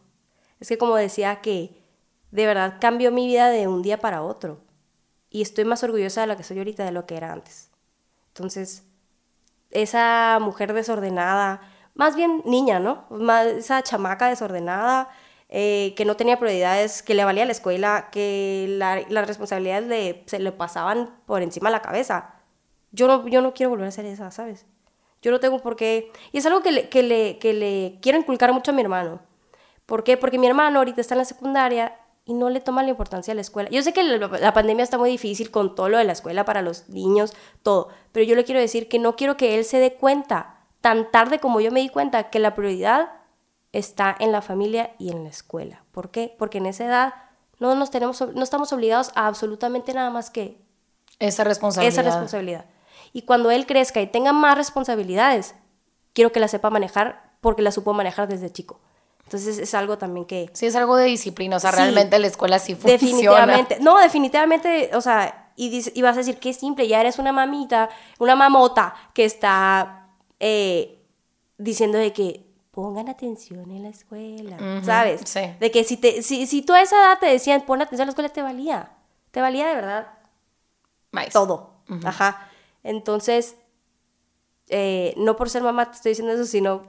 Es 0.59 0.67
que 0.67 0.77
como 0.77 0.95
decía 0.97 1.41
que 1.41 1.81
de 2.31 2.45
verdad 2.45 2.77
cambió 2.81 3.11
mi 3.11 3.27
vida 3.27 3.49
de 3.49 3.67
un 3.67 3.81
día 3.81 3.99
para 3.99 4.21
otro. 4.21 4.59
Y 5.29 5.41
estoy 5.41 5.65
más 5.65 5.83
orgullosa 5.83 6.21
de 6.21 6.27
lo 6.27 6.37
que 6.37 6.43
soy 6.43 6.57
ahorita 6.57 6.83
de 6.85 6.91
lo 6.91 7.05
que 7.05 7.15
era 7.15 7.31
antes. 7.31 7.71
Entonces, 8.29 8.83
esa 9.71 10.39
mujer 10.41 10.73
desordenada, 10.73 11.61
más 11.95 12.15
bien 12.15 12.41
niña, 12.45 12.79
¿no? 12.79 13.07
esa 13.57 13.83
chamaca 13.83 14.27
desordenada, 14.27 15.09
eh, 15.49 15.93
que 15.95 16.05
no 16.05 16.15
tenía 16.17 16.39
prioridades, 16.39 17.03
que 17.03 17.13
le 17.13 17.25
valía 17.25 17.45
la 17.45 17.51
escuela, 17.51 18.09
que 18.11 18.75
las 19.09 19.27
responsabilidades 19.27 20.17
se 20.25 20.39
le 20.39 20.51
pasaban 20.51 21.15
por 21.25 21.41
encima 21.41 21.69
de 21.69 21.73
la 21.73 21.81
cabeza. 21.81 22.35
Yo 22.91 23.07
no, 23.07 23.27
yo 23.27 23.41
no 23.41 23.53
quiero 23.53 23.69
volver 23.71 23.87
a 23.87 23.91
ser 23.91 24.05
esa, 24.05 24.31
¿sabes? 24.31 24.65
Yo 25.23 25.31
no 25.31 25.39
tengo 25.39 25.59
por 25.59 25.75
qué... 25.75 26.11
Y 26.31 26.37
es 26.37 26.45
algo 26.45 26.61
que 26.61 26.71
le, 26.71 26.89
que 26.89 27.01
le, 27.01 27.39
que 27.39 27.53
le 27.53 27.97
quiero 28.01 28.19
inculcar 28.19 28.53
mucho 28.53 28.69
a 28.69 28.73
mi 28.75 28.81
hermano. 28.81 29.21
¿Por 29.87 30.03
qué? 30.03 30.17
Porque 30.17 30.37
mi 30.37 30.45
hermano 30.45 30.79
ahorita 30.79 31.01
está 31.01 31.15
en 31.15 31.19
la 31.19 31.25
secundaria 31.25 31.97
y 32.25 32.33
no 32.33 32.49
le 32.49 32.61
toma 32.61 32.83
la 32.83 32.89
importancia 32.89 33.31
a 33.31 33.35
la 33.35 33.41
escuela. 33.41 33.69
Yo 33.69 33.81
sé 33.81 33.93
que 33.93 34.03
la, 34.03 34.53
pandemia 34.53 34.83
está 34.83 34.97
muy 34.97 35.09
difícil 35.09 35.51
con 35.51 35.75
todo 35.75 35.89
lo 35.89 35.97
de 35.97 36.03
la 36.03 36.13
escuela 36.13 36.45
para 36.45 36.61
los 36.61 36.89
niños, 36.89 37.33
todo, 37.63 37.89
pero 38.11 38.25
yo 38.25 38.35
le 38.35 38.45
quiero 38.45 38.61
decir 38.61 38.87
que 38.87 38.99
no 38.99 39.15
quiero 39.15 39.35
que 39.35 39.57
él 39.57 39.65
se 39.65 39.79
dé 39.79 39.95
cuenta, 39.95 40.57
tan 40.81 41.11
tarde 41.11 41.39
como 41.39 41.59
yo 41.59 41.71
me 41.71 41.81
di 41.81 41.89
cuenta, 41.89 42.29
que 42.29 42.39
la 42.39 42.55
prioridad 42.55 43.11
está 43.73 44.15
en 44.19 44.31
la 44.31 44.41
familia 44.41 44.91
y 44.99 45.11
en 45.11 45.23
la 45.23 45.29
escuela. 45.29 45.83
¿Por 45.91 46.11
qué? 46.11 46.33
Porque 46.37 46.59
en 46.59 46.67
esa 46.67 46.85
edad 46.85 47.13
no, 47.59 47.75
nos 47.75 47.91
tenemos, 47.91 48.21
no 48.21 48.43
estamos 48.43 48.71
obligados 48.71 49.11
a 49.15 49.27
absolutamente 49.27 49.93
nada 49.93 50.09
más 50.09 50.29
que 50.29 50.61
esa 51.19 51.43
responsabilidad. 51.43 51.99
Esa 51.99 52.01
responsabilidad. 52.03 52.65
Y 53.13 53.21
cuando 53.21 53.51
él 53.51 53.65
crezca 53.65 54.01
y 54.01 54.07
tenga 54.07 54.33
más 54.33 54.57
responsabilidades, 54.57 55.55
quiero 56.13 56.31
que 56.31 56.39
la 56.39 56.47
sepa 56.47 56.69
manejar 56.69 57.33
porque 57.39 57.61
la 57.61 57.71
supo 57.71 57.93
manejar 57.93 58.27
desde 58.27 58.51
chico. 58.51 58.79
Entonces 59.23 59.57
es 59.59 59.73
algo 59.73 59.97
también 59.97 60.25
que... 60.25 60.49
Sí, 60.53 60.65
es 60.65 60.75
algo 60.75 60.95
de 60.95 61.05
disciplina, 61.05 61.57
o 61.57 61.59
sea, 61.59 61.71
realmente 61.71 62.17
la 62.19 62.27
escuela 62.27 62.59
sí 62.59 62.73
funciona. 62.75 62.93
Definitivamente, 62.93 63.77
no, 63.79 63.97
definitivamente, 63.99 64.91
o 64.93 65.01
sea, 65.01 65.51
y, 65.55 66.01
vas 66.01 66.15
a 66.15 66.19
decir, 66.19 66.39
qué 66.39 66.53
simple, 66.53 66.87
ya 66.87 66.99
eres 66.99 67.19
una 67.19 67.31
mamita, 67.31 67.89
una 68.19 68.35
mamota 68.35 68.95
que 69.13 69.25
está 69.25 70.07
eh, 70.39 70.99
diciendo 71.57 71.97
de 71.97 72.11
que 72.11 72.45
pongan 72.71 73.07
atención 73.07 73.69
en 73.71 73.83
la 73.83 73.89
escuela, 73.89 74.57
¿sabes? 74.83 75.21
Sí. 75.25 75.41
De 75.59 75.69
que 75.69 75.83
si, 75.83 75.97
te, 75.97 76.23
si, 76.23 76.47
si 76.47 76.63
tú 76.63 76.73
a 76.73 76.81
esa 76.81 76.97
edad 76.97 77.19
te 77.19 77.27
decían, 77.27 77.61
pon 77.61 77.81
atención 77.81 78.01
en 78.01 78.07
la 78.07 78.11
escuela, 78.11 78.29
te 78.29 78.41
valía, 78.41 78.91
te 79.31 79.41
valía 79.41 79.67
de 79.67 79.75
verdad. 79.75 80.07
Todo, 81.31 81.75
ajá. 82.03 82.49
Entonces, 82.83 83.55
eh, 84.69 85.13
no 85.17 85.35
por 85.35 85.49
ser 85.49 85.63
mamá 85.63 85.89
te 85.89 85.97
estoy 85.97 86.11
diciendo 86.11 86.33
eso, 86.33 86.45
sino 86.45 86.81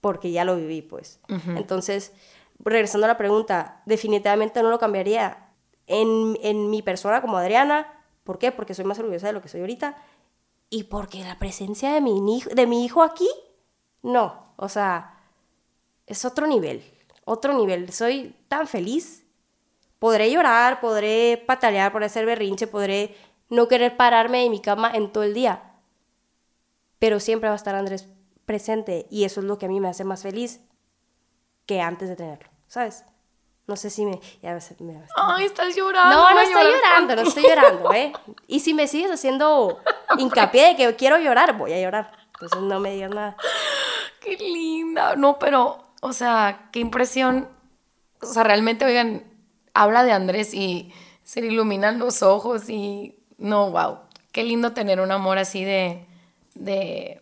porque 0.00 0.32
ya 0.32 0.44
lo 0.44 0.56
viví, 0.56 0.82
pues. 0.82 1.20
Entonces, 1.28 2.12
regresando 2.58 3.06
a 3.06 3.08
la 3.08 3.16
pregunta, 3.16 3.82
definitivamente 3.86 4.62
no 4.62 4.70
lo 4.70 4.78
cambiaría 4.78 5.50
en, 5.86 6.36
en, 6.42 6.70
mi 6.70 6.82
persona 6.82 7.20
como 7.20 7.36
Adriana. 7.36 7.86
¿Por 8.24 8.38
qué? 8.38 8.52
Porque 8.52 8.74
soy 8.74 8.84
más 8.84 8.98
orgullosa 8.98 9.28
de 9.28 9.32
lo 9.32 9.42
que 9.42 9.48
soy 9.48 9.60
ahorita. 9.60 9.96
Y 10.70 10.84
porque 10.84 11.22
la 11.22 11.38
presencia 11.38 11.92
de 11.92 12.00
mi, 12.00 12.42
de 12.52 12.66
mi 12.66 12.84
hijo 12.84 13.02
aquí, 13.02 13.28
no. 14.02 14.54
O 14.56 14.68
sea, 14.68 15.20
es 16.06 16.24
otro 16.24 16.46
nivel. 16.46 16.82
Otro 17.24 17.52
nivel. 17.52 17.92
Soy 17.92 18.34
tan 18.48 18.66
feliz. 18.66 19.24
Podré 19.98 20.30
llorar, 20.32 20.80
podré 20.80 21.42
patalear, 21.46 21.92
podré 21.92 22.06
hacer 22.06 22.26
berrinche, 22.26 22.66
podré 22.66 23.14
no 23.52 23.68
querer 23.68 23.96
pararme 23.96 24.42
de 24.42 24.50
mi 24.50 24.60
cama 24.60 24.90
en 24.94 25.12
todo 25.12 25.24
el 25.24 25.34
día. 25.34 25.62
Pero 26.98 27.20
siempre 27.20 27.48
va 27.48 27.54
a 27.54 27.56
estar 27.56 27.74
Andrés 27.74 28.08
presente 28.46 29.06
y 29.10 29.24
eso 29.24 29.40
es 29.40 29.46
lo 29.46 29.58
que 29.58 29.66
a 29.66 29.68
mí 29.68 29.80
me 29.80 29.88
hace 29.88 30.04
más 30.04 30.22
feliz 30.22 30.60
que 31.66 31.80
antes 31.80 32.08
de 32.08 32.16
tenerlo, 32.16 32.48
¿sabes? 32.66 33.04
No 33.66 33.76
sé 33.76 33.90
si 33.90 34.04
me... 34.04 34.20
Ya 34.42 34.54
me, 34.80 34.84
me- 34.92 35.02
Ay, 35.16 35.44
estás 35.44 35.74
llorando. 35.76 36.16
no, 36.16 36.30
no 36.30 36.40
estoy 36.40 36.64
llorando, 36.64 37.16
no 37.16 37.22
estoy 37.22 37.42
llorando, 37.44 37.92
¿eh? 37.92 38.12
Y 38.48 38.60
si 38.60 38.74
me 38.74 38.88
sigues 38.88 39.10
haciendo 39.12 39.80
hincapié 40.18 40.68
de 40.68 40.76
que 40.76 40.96
quiero 40.96 41.18
llorar, 41.18 41.56
voy 41.56 41.72
a 41.72 41.80
llorar. 41.80 42.10
Entonces 42.34 42.60
no 42.60 42.80
me 42.80 42.90
digas 42.92 43.10
nada. 43.14 43.36
Qué 44.20 44.36
linda. 44.36 45.14
No, 45.16 45.38
pero, 45.38 45.78
o 46.00 46.12
sea, 46.12 46.68
qué 46.72 46.78
impresión. 46.80 47.48
O 48.20 48.26
sea, 48.26 48.42
realmente, 48.44 48.84
oigan, 48.84 49.24
habla 49.74 50.04
de 50.04 50.12
Andrés 50.12 50.54
y 50.54 50.92
se 51.24 51.40
le 51.40 51.48
iluminan 51.48 51.98
los 51.98 52.22
ojos 52.22 52.68
y 52.68 53.16
no, 53.42 53.70
wow. 53.70 53.98
Qué 54.32 54.44
lindo 54.44 54.72
tener 54.72 55.00
un 55.00 55.10
amor 55.12 55.38
así 55.38 55.64
de, 55.64 56.06
de, 56.54 57.20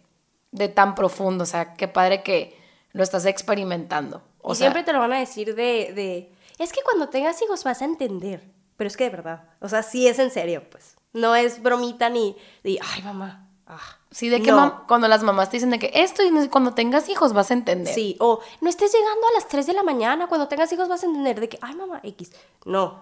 de 0.53 0.69
tan 0.69 0.95
profundo. 0.95 1.43
O 1.45 1.47
sea, 1.47 1.75
qué 1.75 1.89
padre 1.89 2.23
que 2.23 2.57
lo 2.93 3.03
estás 3.03 3.27
experimentando. 3.27 4.23
O 4.43 4.53
y 4.53 4.57
sea, 4.57 4.67
siempre 4.67 4.83
te 4.85 4.93
lo 4.93 5.01
van 5.01 5.13
a 5.13 5.19
decir 5.19 5.55
de, 5.55 5.93
de, 5.95 6.33
es 6.59 6.73
que 6.73 6.83
cuando 6.83 7.09
tengas 7.09 7.41
hijos 7.43 7.65
vas 7.65 7.83
a 7.83 7.85
entender. 7.85 8.43
Pero 8.77 8.89
es 8.89 8.97
que 8.97 9.05
de 9.05 9.11
verdad, 9.11 9.45
o 9.61 9.69
sea, 9.69 9.83
sí 9.83 10.09
es 10.09 10.19
en 10.19 10.31
serio, 10.31 10.63
pues. 10.71 10.97
No 11.13 11.35
es 11.35 11.63
bromita 11.63 12.09
ni 12.09 12.37
de, 12.63 12.79
ay, 12.95 13.03
mamá. 13.03 13.49
ah". 13.67 13.79
sí, 14.11 14.29
de 14.29 14.41
que 14.41 14.53
No. 14.53 14.85
cuando 14.87 15.07
las 15.09 15.23
mamás 15.23 15.51
te 15.51 15.57
dicen 15.57 15.71
de 15.71 15.79
que 15.79 15.91
esto 15.95 16.23
y 16.23 16.49
cuando 16.49 16.73
tengas 16.73 17.09
hijos 17.09 17.33
vas 17.33 17.51
a 17.51 17.55
entender. 17.55 17.93
Sí, 17.93 18.17
o 18.21 18.41
no 18.61 18.71
estés 18.71 18.93
llegando 18.93 19.27
a 19.27 19.35
las 19.35 19.49
3 19.49 19.67
de 19.67 19.73
la 19.75 19.83
mañana, 19.83 20.29
cuando 20.29 20.49
tengas 20.49 20.73
hijos 20.73 20.89
vas 20.89 21.03
a 21.03 21.07
entender 21.07 21.41
de 21.41 21.49
que, 21.49 21.59
ay, 21.61 21.75
mamá, 21.75 22.01
X. 22.05 22.33
No. 22.65 23.01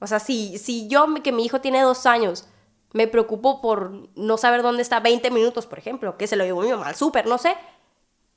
O 0.00 0.06
sea, 0.06 0.18
si, 0.18 0.56
si 0.58 0.88
yo, 0.88 1.06
que 1.22 1.30
mi 1.30 1.44
hijo 1.44 1.60
tiene 1.60 1.82
dos 1.82 2.06
años, 2.06 2.46
me 2.92 3.06
preocupo 3.06 3.60
por 3.60 4.08
no 4.16 4.36
saber 4.36 4.62
dónde 4.62 4.82
está 4.82 5.00
20 5.00 5.30
minutos, 5.30 5.66
por 5.66 5.78
ejemplo, 5.78 6.16
que 6.16 6.26
se 6.26 6.36
lo 6.36 6.44
llevó 6.44 6.62
mi 6.62 6.70
mamá 6.70 6.88
al 6.88 6.96
súper, 6.96 7.26
no 7.26 7.38
sé, 7.38 7.56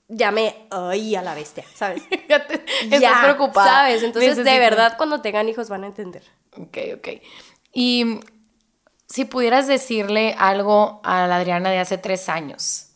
ya 0.08 0.32
me, 0.32 0.68
ay, 0.70 1.16
a 1.16 1.22
la 1.22 1.34
bestia, 1.34 1.64
¿sabes? 1.74 2.04
ya 2.30 2.46
te, 2.46 2.64
estás 2.82 3.02
Ya, 3.02 3.22
preocupada. 3.24 3.68
¿Sabes? 3.68 4.04
Entonces, 4.04 4.38
de 4.38 4.60
verdad, 4.60 4.96
cuando 4.98 5.22
tengan 5.22 5.50
hijos 5.50 5.70
van 5.70 5.84
a 5.84 5.88
entender. 5.88 6.24
Ok, 6.58 6.78
ok. 6.98 7.08
Y 7.74 8.20
si 9.08 9.26
pudieras 9.26 9.68
decirle 9.68 10.36
algo 10.38 11.02
a 11.04 11.28
la 11.28 11.38
Adriana 11.38 11.72
de 11.72 11.80
hace 11.80 11.98
tres 11.98 12.30
años, 12.30 12.90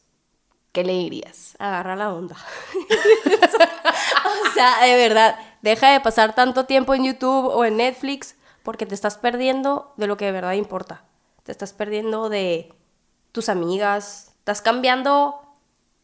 ¿qué 0.72 0.84
le 0.84 0.94
dirías? 0.94 1.56
Agarra 1.60 1.96
la 1.96 2.14
onda. 2.14 2.36
o 4.50 4.54
sea, 4.54 4.86
de 4.86 4.96
verdad, 4.96 5.40
deja 5.62 5.92
de 5.92 6.02
pasar 6.02 6.36
tanto 6.36 6.66
tiempo 6.66 6.94
en 6.94 7.06
YouTube 7.06 7.48
o 7.48 7.66
en 7.66 7.78
Netflix 7.78 8.36
porque 8.64 8.86
te 8.86 8.94
estás 8.94 9.18
perdiendo 9.18 9.94
de 9.98 10.08
lo 10.08 10.18
que 10.18 10.26
de 10.26 10.34
verdad 10.34 10.54
importa. 10.54 11.07
Te 11.48 11.54
estás 11.54 11.72
perdiendo 11.72 12.28
de 12.28 12.74
tus 13.32 13.48
amigas, 13.48 14.34
estás 14.40 14.62
cambiando 14.62 15.40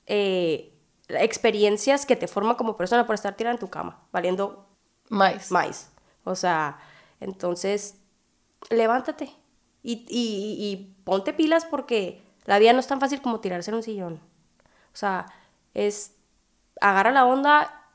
eh, 0.06 0.74
experiencias 1.10 2.06
que 2.06 2.16
te 2.16 2.30
forman 2.30 2.56
como 2.56 2.78
persona 2.78 3.06
por 3.06 3.16
estar 3.16 3.36
tirada 3.36 3.54
en 3.54 3.60
tu 3.60 3.70
cama, 3.70 4.08
valiendo 4.14 4.66
Más. 5.10 5.52
más. 5.52 5.92
O 6.24 6.36
sea, 6.36 6.80
entonces, 7.20 7.98
levántate 8.70 9.34
y, 9.84 10.06
y- 10.10 10.96
ponte 11.04 11.34
pilas 11.34 11.66
porque 11.66 12.24
la 12.46 12.58
vida 12.58 12.72
no 12.72 12.80
es 12.80 12.88
tan 12.88 13.02
fácil 13.02 13.22
como 13.22 13.42
tirarse 13.42 13.70
en 13.70 13.76
un 13.76 13.84
sillón. 13.84 14.22
O 14.94 14.96
sea, 14.96 15.26
es 15.74 16.16
agarra 16.80 17.12
la 17.12 17.26
onda 17.26 17.86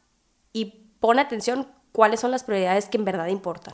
y 0.52 0.66
pon 1.00 1.18
atención 1.18 1.66
cuáles 1.92 2.20
son 2.20 2.30
las 2.30 2.44
prioridades 2.44 2.90
que 2.90 2.98
en 2.98 3.06
verdad 3.06 3.28
importan. 3.28 3.72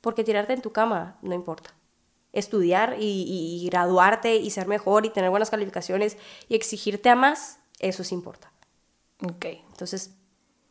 Porque 0.00 0.22
tirarte 0.22 0.52
en 0.52 0.62
tu 0.62 0.70
cama 0.70 1.18
no 1.22 1.34
importa. 1.34 1.74
Estudiar 2.34 2.96
y, 2.98 3.04
y- 3.04 3.64
y 3.64 3.66
graduarte 3.70 4.36
y 4.36 4.50
ser 4.50 4.66
mejor 4.66 5.06
y 5.06 5.10
tener 5.10 5.30
buenas 5.30 5.50
calificaciones 5.50 6.18
y 6.48 6.54
exigirte 6.56 7.08
a 7.08 7.14
más, 7.16 7.58
eso 7.78 8.04
sí 8.04 8.14
importa. 8.14 8.50
Ok. 9.22 9.46
Entonces, 9.70 10.10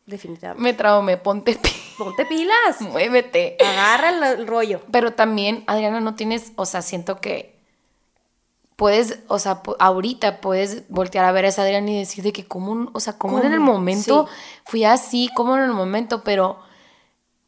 definitivamente. 0.06 0.62
Me 0.62 0.74
traumé, 0.74 1.16
ponte 1.16 1.56
pi- 1.56 1.70
Ponte 1.98 2.26
pilas. 2.26 2.80
muévete. 2.80 3.56
Agarra 3.60 4.10
el, 4.10 4.40
el 4.40 4.46
rollo. 4.46 4.80
Pero 4.92 5.12
también, 5.14 5.64
Adriana, 5.66 6.00
no 6.00 6.14
tienes, 6.14 6.52
o 6.56 6.66
sea, 6.66 6.82
siento 6.82 7.20
que 7.20 7.54
puedes, 8.76 9.20
o 9.28 9.38
sea, 9.38 9.62
ahorita 9.78 10.40
puedes 10.40 10.88
voltear 10.88 11.24
a 11.24 11.32
ver 11.32 11.44
a 11.44 11.48
esa 11.48 11.62
Adriana 11.62 11.90
y 11.90 11.98
decir 11.98 12.24
de 12.24 12.32
que 12.32 12.44
cómo, 12.44 12.90
o 12.92 13.00
sea, 13.00 13.16
cómo 13.18 13.40
en 13.40 13.52
el 13.52 13.60
momento 13.60 14.26
Sí. 14.26 14.32
fui 14.66 14.84
así, 14.84 15.30
cómo 15.34 15.56
en 15.56 15.62
el 15.62 15.70
momento, 15.72 16.22
pero 16.24 16.58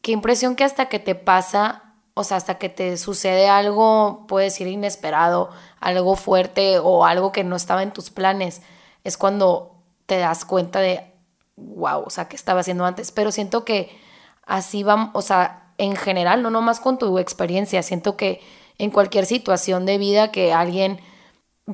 qué 0.01 0.13
impresión 0.13 0.55
que 0.55 0.63
hasta 0.63 0.87
que 0.87 0.99
te 0.99 1.15
pasa, 1.15 1.86
o 2.17 2.23
sea, 2.23 2.37
hasta 2.37 2.57
que 2.57 2.69
te 2.69 2.97
sucede 2.97 3.47
algo, 3.49 4.25
puede 4.27 4.49
ser 4.49 4.67
inesperado, 4.67 5.49
algo 5.79 6.15
fuerte 6.15 6.79
o 6.79 7.05
algo 7.05 7.31
que 7.31 7.43
no 7.43 7.55
estaba 7.55 7.83
en 7.83 7.91
tus 7.93 8.09
planes, 8.09 8.61
es 9.03 9.17
cuando 9.17 9.75
te 10.05 10.17
das 10.17 10.45
cuenta 10.45 10.79
de, 10.79 11.13
wow, 11.55 12.03
o 12.05 12.09
sea, 12.09 12.27
¿qué 12.27 12.35
estaba 12.35 12.61
haciendo 12.61 12.85
antes? 12.85 13.11
Pero 13.11 13.31
siento 13.31 13.65
que 13.65 13.89
así 14.45 14.83
vamos, 14.83 15.11
o 15.13 15.21
sea, 15.21 15.73
en 15.77 15.95
general, 15.95 16.41
no 16.43 16.49
nomás 16.49 16.79
con 16.79 16.97
tu 16.97 17.19
experiencia, 17.19 17.83
siento 17.83 18.17
que 18.17 18.41
en 18.77 18.91
cualquier 18.91 19.25
situación 19.25 19.85
de 19.85 19.97
vida 19.97 20.31
que 20.31 20.53
alguien 20.53 20.99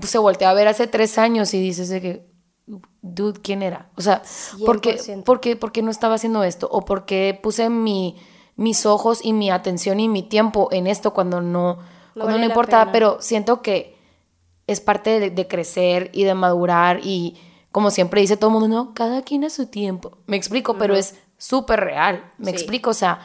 se 0.02 0.18
voltea 0.18 0.50
a 0.50 0.54
ver 0.54 0.68
hace 0.68 0.88
tres 0.88 1.18
años 1.18 1.54
y 1.54 1.62
dices 1.62 1.90
de 1.90 2.02
que, 2.02 2.26
dude, 3.02 3.42
¿quién 3.42 3.62
era? 3.62 3.90
O 3.96 4.02
sea, 4.02 4.22
¿por 4.66 4.82
qué, 4.82 4.98
100%. 4.98 5.24
por 5.26 5.40
qué- 5.40 5.56
por 5.56 5.72
qué 5.72 5.82
no 5.82 5.92
estaba 5.92 6.16
haciendo 6.16 6.44
esto? 6.44 6.68
¿O 6.72 6.86
por 6.86 7.06
qué 7.06 7.38
puse 7.42 7.70
mi, 7.70 8.18
mis 8.56 8.86
ojos 8.86 9.20
y 9.24 9.34
mi 9.34 9.50
atención 9.50 10.00
y 10.00 10.08
mi 10.10 10.24
tiempo 10.24 10.70
en 10.72 10.88
esto 10.88 11.14
cuando 11.14 11.42
no, 11.42 11.80
cuando 12.14 12.34
vale 12.34 12.40
no 12.40 12.46
importaba? 12.46 12.92
Pero 12.92 13.18
siento 13.20 13.62
que 13.62 13.96
es 14.68 14.80
parte 14.82 15.20
de, 15.20 15.30
de 15.30 15.48
crecer 15.48 16.10
y 16.14 16.24
de 16.24 16.34
madurar 16.36 17.00
y 17.04 17.38
como 17.72 17.90
siempre 17.90 18.22
dice 18.22 18.38
todo 18.38 18.50
el 18.52 18.60
mundo, 18.60 18.68
no, 18.68 18.94
cada 18.94 19.24
quien 19.24 19.44
a 19.44 19.50
su 19.50 19.66
tiempo. 19.66 20.18
Me 20.28 20.38
explico, 20.38 20.78
pero 20.78 20.96
es 20.96 21.16
súper 21.38 21.80
real. 21.80 22.32
Me 22.38 22.52
Sí. 22.52 22.58
explico, 22.58 22.92
o 22.92 22.94
sea, 22.94 23.20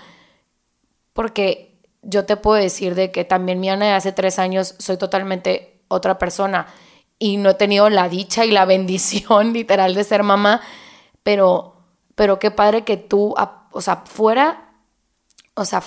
porque 1.13 1.79
yo 2.03 2.25
te 2.25 2.37
puedo 2.37 2.61
decir 2.61 2.95
de 2.95 3.11
que 3.11 3.25
también 3.25 3.61
mi 3.61 3.69
Ana 3.69 3.87
de 3.87 3.93
hace 3.93 4.13
tres 4.13 4.39
años 4.39 4.75
soy 4.79 4.97
totalmente 4.97 5.83
otra 5.89 6.19
persona 6.19 6.67
y 7.19 7.37
no 7.37 7.51
he 7.51 7.55
tenido 7.55 7.91
la 7.91 8.09
dicha 8.09 8.45
y 8.45 8.51
la 8.51 8.65
bendición 8.65 9.53
literal 9.53 9.95
de 9.95 10.05
ser 10.05 10.23
mamá, 10.23 10.61
pero, 11.23 11.75
pero 12.15 12.39
qué 12.39 12.51
padre 12.51 12.85
que 12.85 12.97
tú, 12.97 13.35
o 13.73 13.81
sea, 13.81 14.03
fuera, 14.07 14.68
o 15.59 15.65
sea, 15.65 15.83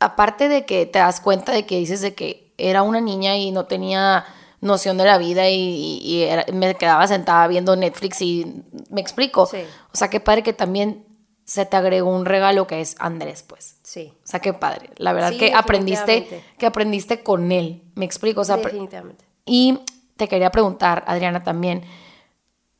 aparte 0.00 0.48
de 0.48 0.64
que 0.66 0.86
te 0.86 0.98
das 0.98 1.20
cuenta 1.20 1.52
de 1.52 1.66
que 1.66 1.76
dices 1.78 2.00
de 2.00 2.14
que 2.14 2.52
era 2.58 2.82
una 2.82 3.00
niña 3.00 3.36
y 3.36 3.50
no 3.50 3.66
tenía 3.66 4.24
noción 4.60 4.96
de 4.96 5.04
la 5.04 5.18
vida 5.18 5.48
y, 5.50 5.54
y- 5.56 5.98
y 6.02 6.22
era- 6.22 6.44
me 6.52 6.74
quedaba 6.74 7.06
sentada 7.06 7.46
viendo 7.48 7.76
Netflix 7.76 8.22
y 8.22 8.62
me 8.90 9.00
explico. 9.00 9.46
Sí. 9.46 9.58
O 9.92 9.96
sea, 9.96 10.08
qué 10.08 10.20
padre 10.20 10.42
que 10.42 10.52
también 10.52 11.04
se 11.44 11.66
te 11.66 11.76
agregó 11.76 12.08
un 12.10 12.24
regalo 12.24 12.66
que 12.66 12.80
es 12.80 12.96
Andrés, 12.98 13.42
pues. 13.42 13.76
Sí. 13.82 14.12
O 14.24 14.26
sea, 14.26 14.40
qué 14.40 14.54
padre. 14.54 14.90
La 14.96 15.12
verdad 15.12 15.30
Sí, 15.32 15.36
que 15.38 15.52
aprendiste, 15.54 16.42
que 16.58 16.64
aprendiste 16.66 17.22
con 17.22 17.52
él. 17.52 17.82
Me 17.94 18.04
explico. 18.06 18.40
O 18.40 18.44
sea, 18.44 18.56
Definitivamente. 18.56 19.24
y 19.44 19.80
te 20.16 20.26
quería 20.28 20.50
preguntar, 20.50 21.04
Adriana, 21.06 21.42
también, 21.42 21.84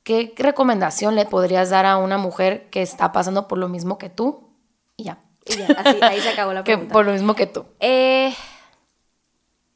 ¿qué 0.03 0.33
recomendación 0.38 1.14
le 1.14 1.27
podrías 1.27 1.68
dar 1.70 1.85
a 1.87 1.97
una 1.99 2.16
mujer 2.18 2.68
que 2.70 2.81
está 2.83 3.12
pasando 3.12 3.49
por 3.49 3.59
lo 3.59 3.68
mismo 3.68 3.99
que 3.99 4.09
tú? 4.09 4.49
Y 4.97 5.05
ya. 5.05 5.18
Y 5.47 5.57
ya, 5.57 5.67
así, 5.77 5.99
ahí 6.03 6.21
se 6.21 6.31
acabó 6.31 6.53
la 6.53 6.65
Que 6.65 6.73
pregunta. 6.73 6.93
por 6.93 7.05
lo 7.07 7.13
mismo 7.13 7.35
que 7.35 7.47
tú. 7.47 7.65
Eh, 7.81 8.35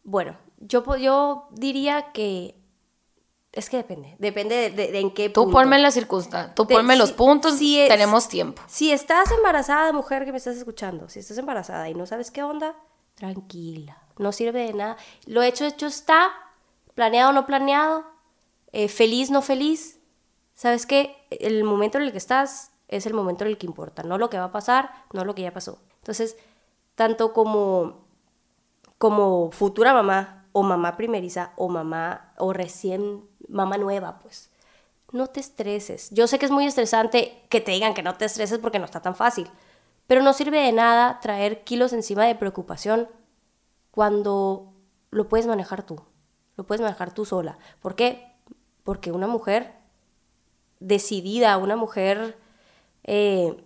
bueno, 0.04 0.36
yo, 0.58 0.96
yo 0.96 1.48
diría 1.52 2.12
que... 2.12 2.54
Es 3.52 3.70
que 3.70 3.78
depende. 3.78 4.14
Depende 4.18 4.54
de, 4.54 4.70
de- 4.70 4.92
de 4.92 5.00
en 5.00 5.10
qué 5.12 5.30
Tú 5.30 5.42
punto. 5.44 5.58
ponme 5.58 5.78
la 5.78 5.90
circunstancia, 5.90 6.54
tú 6.54 6.66
Te- 6.66 6.74
ponme 6.74 6.96
los 6.96 7.12
puntos, 7.12 7.56
si 7.56 7.80
es- 7.80 7.88
tenemos 7.88 8.28
tiempo. 8.28 8.62
Si 8.66 8.92
estás 8.92 9.30
embarazada, 9.32 9.92
mujer 9.92 10.24
que 10.24 10.32
me 10.32 10.38
estás 10.38 10.56
escuchando, 10.56 11.08
si 11.08 11.18
estás 11.18 11.38
embarazada 11.38 11.88
y 11.88 11.94
no 11.94 12.06
sabes 12.06 12.30
qué 12.30 12.42
onda, 12.42 12.76
tranquila, 13.14 14.00
no 14.18 14.32
sirve 14.32 14.64
de 14.66 14.74
nada. 14.74 14.96
Lo 15.26 15.42
hecho, 15.42 15.64
hecho 15.64 15.86
está, 15.86 16.30
planeado 16.94 17.30
o 17.30 17.32
no 17.32 17.46
planeado, 17.46 18.04
eh, 18.72 18.88
feliz, 18.88 19.30
no 19.30 19.40
feliz. 19.42 19.98
¿Sabes 20.54 20.86
qué? 20.86 21.16
El 21.30 21.64
momento 21.64 21.98
en 21.98 22.04
el 22.04 22.12
que 22.12 22.18
estás 22.18 22.70
es 22.88 23.06
el 23.06 23.14
momento 23.14 23.44
en 23.44 23.50
el 23.50 23.58
que 23.58 23.66
importa, 23.66 24.02
no 24.02 24.18
lo 24.18 24.30
que 24.30 24.38
va 24.38 24.44
a 24.44 24.52
pasar, 24.52 24.90
no 25.12 25.24
lo 25.24 25.34
que 25.34 25.42
ya 25.42 25.52
pasó. 25.52 25.78
Entonces, 25.98 26.36
tanto 26.94 27.32
como, 27.32 28.06
como 28.96 29.50
futura 29.52 29.92
mamá 29.92 30.46
o 30.52 30.62
mamá 30.62 30.96
primeriza 30.96 31.52
o 31.56 31.68
mamá 31.68 32.32
o 32.38 32.52
recién 32.52 33.24
mamá 33.48 33.76
nueva, 33.76 34.18
pues 34.20 34.50
no 35.12 35.26
te 35.28 35.40
estreses. 35.40 36.10
Yo 36.10 36.26
sé 36.26 36.38
que 36.38 36.46
es 36.46 36.50
muy 36.50 36.66
estresante 36.66 37.44
que 37.48 37.60
te 37.60 37.72
digan 37.72 37.94
que 37.94 38.02
no 38.02 38.14
te 38.14 38.24
estreses 38.24 38.58
porque 38.58 38.78
no 38.78 38.84
está 38.84 39.00
tan 39.00 39.14
fácil, 39.14 39.48
pero 40.06 40.22
no 40.22 40.32
sirve 40.32 40.60
de 40.60 40.72
nada 40.72 41.20
traer 41.20 41.64
kilos 41.64 41.92
encima 41.92 42.24
de 42.24 42.34
preocupación 42.34 43.08
cuando 43.90 44.72
lo 45.10 45.28
puedes 45.28 45.46
manejar 45.46 45.82
tú, 45.82 46.00
lo 46.56 46.64
puedes 46.64 46.80
manejar 46.80 47.12
tú 47.12 47.24
sola. 47.24 47.58
¿Por 47.80 47.94
qué? 47.94 48.32
Porque 48.84 49.12
una 49.12 49.26
mujer 49.26 49.74
decidida, 50.80 51.56
una 51.58 51.76
mujer 51.76 52.38
eh, 53.10 53.56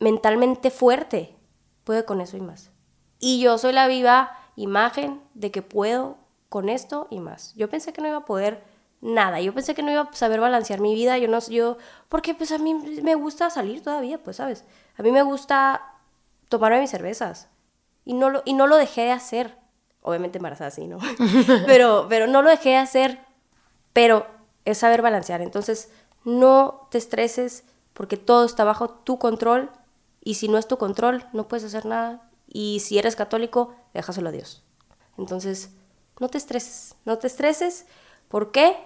mentalmente 0.00 0.70
fuerte, 0.70 1.36
puede 1.84 2.06
con 2.06 2.22
eso 2.22 2.38
y 2.38 2.40
más. 2.40 2.70
Y 3.18 3.40
yo 3.40 3.58
soy 3.58 3.74
la 3.74 3.88
viva 3.88 4.38
imagen 4.56 5.20
de 5.34 5.50
que 5.50 5.60
puedo 5.60 6.16
con 6.48 6.70
esto 6.70 7.06
y 7.10 7.20
más. 7.20 7.54
Yo 7.56 7.68
pensé 7.68 7.92
que 7.92 8.00
no 8.00 8.08
iba 8.08 8.16
a 8.16 8.24
poder 8.24 8.64
nada. 9.02 9.38
Yo 9.42 9.52
pensé 9.52 9.74
que 9.74 9.82
no 9.82 9.92
iba 9.92 10.00
a 10.00 10.12
saber 10.14 10.40
balancear 10.40 10.80
mi 10.80 10.94
vida, 10.94 11.18
yo 11.18 11.28
no, 11.28 11.40
yo, 11.40 11.76
porque 12.08 12.34
pues 12.34 12.52
a 12.52 12.58
mí 12.58 12.72
me 12.72 13.14
gusta 13.16 13.50
salir 13.50 13.82
todavía, 13.82 14.16
pues, 14.16 14.36
¿sabes? 14.36 14.64
A 14.96 15.02
mí 15.02 15.12
me 15.12 15.22
gusta 15.22 15.92
tomarme 16.48 16.80
mis 16.80 16.90
cervezas 16.90 17.50
y 18.06 18.14
no 18.14 18.30
lo, 18.30 18.40
y 18.46 18.54
no 18.54 18.66
lo 18.66 18.76
dejé 18.76 19.02
de 19.02 19.12
hacer. 19.12 19.58
Obviamente 20.00 20.38
embarazada 20.38 20.70
sí, 20.70 20.86
¿no? 20.86 20.98
pero, 21.66 22.06
pero 22.08 22.26
no 22.26 22.40
lo 22.40 22.48
dejé 22.48 22.70
de 22.70 22.76
hacer, 22.76 23.20
pero 23.92 24.26
es 24.64 24.78
saber 24.78 25.02
balancear. 25.02 25.42
Entonces, 25.42 25.92
no 26.24 26.88
te 26.90 26.96
estreses 26.96 27.64
porque 27.96 28.18
todo 28.18 28.44
está 28.44 28.62
bajo 28.62 28.90
tu 28.90 29.18
control 29.18 29.70
y 30.22 30.34
si 30.34 30.48
no 30.48 30.58
es 30.58 30.68
tu 30.68 30.76
control, 30.76 31.24
no 31.32 31.48
puedes 31.48 31.64
hacer 31.64 31.86
nada. 31.86 32.28
Y 32.46 32.80
si 32.80 32.98
eres 32.98 33.16
católico, 33.16 33.74
déjaselo 33.94 34.28
a 34.28 34.32
Dios. 34.32 34.62
Entonces, 35.16 35.70
no 36.20 36.28
te 36.28 36.36
estreses, 36.36 36.94
no 37.06 37.16
te 37.16 37.26
estreses. 37.26 37.86
¿Por 38.28 38.52
qué? 38.52 38.76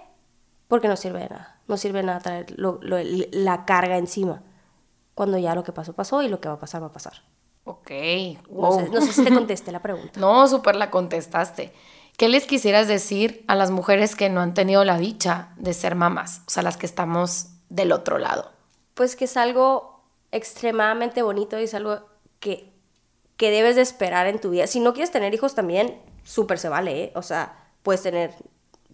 Porque 0.69 0.87
no 0.87 0.95
sirve 0.95 1.19
de 1.19 1.29
nada. 1.29 1.59
No 1.67 1.75
sirve 1.75 1.99
de 1.99 2.05
nada 2.05 2.19
traer 2.19 2.55
la 2.57 3.65
carga 3.65 3.97
encima. 3.97 4.43
Cuando 5.13 5.37
ya 5.37 5.55
lo 5.55 5.63
que 5.63 5.73
pasó, 5.73 5.91
pasó 5.91 6.21
y 6.21 6.29
lo 6.29 6.39
que 6.39 6.47
va 6.47 6.55
a 6.55 6.59
pasar, 6.59 6.81
va 6.81 6.87
a 6.87 6.93
pasar. 6.93 7.21
Ok. 7.65 7.91
No, 8.49 9.01
sé, 9.01 9.11
si 9.11 9.25
te 9.25 9.33
contesté 9.33 9.73
la 9.73 9.81
pregunta. 9.81 10.21
No, 10.21 10.47
súper 10.47 10.77
la 10.77 10.89
contestaste. 10.89 11.73
¿Qué 12.15 12.29
les 12.29 12.45
quisieras 12.45 12.87
decir 12.87 13.43
a 13.49 13.55
las 13.55 13.71
mujeres 13.71 14.15
que 14.15 14.29
no 14.29 14.39
han 14.39 14.53
tenido 14.53 14.85
la 14.85 14.97
dicha 14.97 15.49
de 15.57 15.73
ser 15.73 15.95
mamás? 15.95 16.43
O 16.47 16.49
sea, 16.49 16.63
las 16.63 16.77
que 16.77 16.85
estamos 16.85 17.47
del 17.67 17.91
otro 17.91 18.17
lado. 18.17 18.60
Pues 19.01 19.15
que 19.15 19.25
es 19.25 19.35
algo 19.35 19.99
extremadamente 20.31 21.23
bonito 21.23 21.59
y 21.59 21.63
es 21.63 21.73
algo 21.73 22.01
que, 22.39 22.71
que 23.35 23.49
debes 23.49 23.75
de 23.75 23.81
esperar 23.81 24.27
en 24.27 24.39
tu 24.39 24.51
vida. 24.51 24.67
Si 24.67 24.79
no 24.79 24.93
quieres 24.93 25.09
tener 25.09 25.33
hijos 25.33 25.55
también, 25.55 25.99
súper 26.23 26.59
se 26.59 26.69
vale, 26.69 27.05
¿eh? 27.05 27.11
O 27.15 27.23
sea, 27.23 27.71
puedes 27.81 28.03
tener 28.03 28.35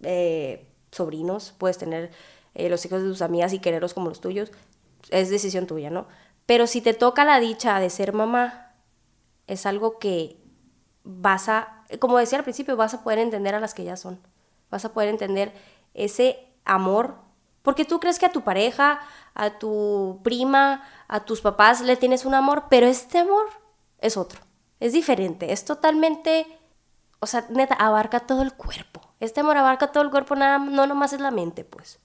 eh, 0.00 0.66
sobrinos, 0.92 1.54
puedes 1.58 1.76
tener 1.76 2.10
eh, 2.54 2.70
los 2.70 2.86
hijos 2.86 3.02
de 3.02 3.08
tus 3.08 3.20
amigas 3.20 3.52
y 3.52 3.58
quererlos 3.58 3.92
como 3.92 4.08
los 4.08 4.22
tuyos. 4.22 4.50
Es 5.10 5.28
decisión 5.28 5.66
tuya, 5.66 5.90
¿no? 5.90 6.06
Pero 6.46 6.66
si 6.66 6.80
te 6.80 6.94
toca 6.94 7.26
la 7.26 7.38
dicha 7.38 7.78
de 7.78 7.90
ser 7.90 8.14
mamá, 8.14 8.72
es 9.46 9.66
algo 9.66 9.98
que 9.98 10.38
vas 11.04 11.50
a, 11.50 11.84
como 11.98 12.16
decía 12.16 12.38
al 12.38 12.44
principio, 12.44 12.78
vas 12.78 12.94
a 12.94 13.04
poder 13.04 13.18
entender 13.18 13.54
a 13.54 13.60
las 13.60 13.74
que 13.74 13.84
ya 13.84 13.98
son. 13.98 14.18
Vas 14.70 14.86
a 14.86 14.94
poder 14.94 15.10
entender 15.10 15.52
ese 15.92 16.48
amor. 16.64 17.16
Porque 17.60 17.84
tú 17.84 18.00
crees 18.00 18.18
que 18.18 18.24
a 18.24 18.32
tu 18.32 18.40
pareja, 18.40 19.00
a 19.38 19.58
tu 19.58 20.20
prima, 20.24 20.82
a 21.06 21.24
tus 21.24 21.40
papás 21.40 21.80
le 21.80 21.96
tienes 21.96 22.24
un 22.24 22.34
amor, 22.34 22.64
pero 22.68 22.86
este 22.86 23.18
amor 23.18 23.46
es 24.00 24.16
otro. 24.16 24.40
Es 24.80 24.92
diferente. 24.92 25.52
Es 25.52 25.64
totalmente, 25.64 26.46
o 27.20 27.26
sea, 27.26 27.46
neta, 27.48 27.74
abarca 27.74 28.20
todo 28.20 28.42
el 28.42 28.52
cuerpo. 28.52 29.00
Este 29.20 29.40
amor 29.40 29.56
abarca 29.56 29.92
todo 29.92 30.02
el 30.02 30.10
cuerpo, 30.10 30.34
nada, 30.34 30.58
no 30.58 30.86
nomás 30.86 31.12
es 31.12 31.20
la 31.20 31.30
mente, 31.30 31.64
pues. 31.64 32.00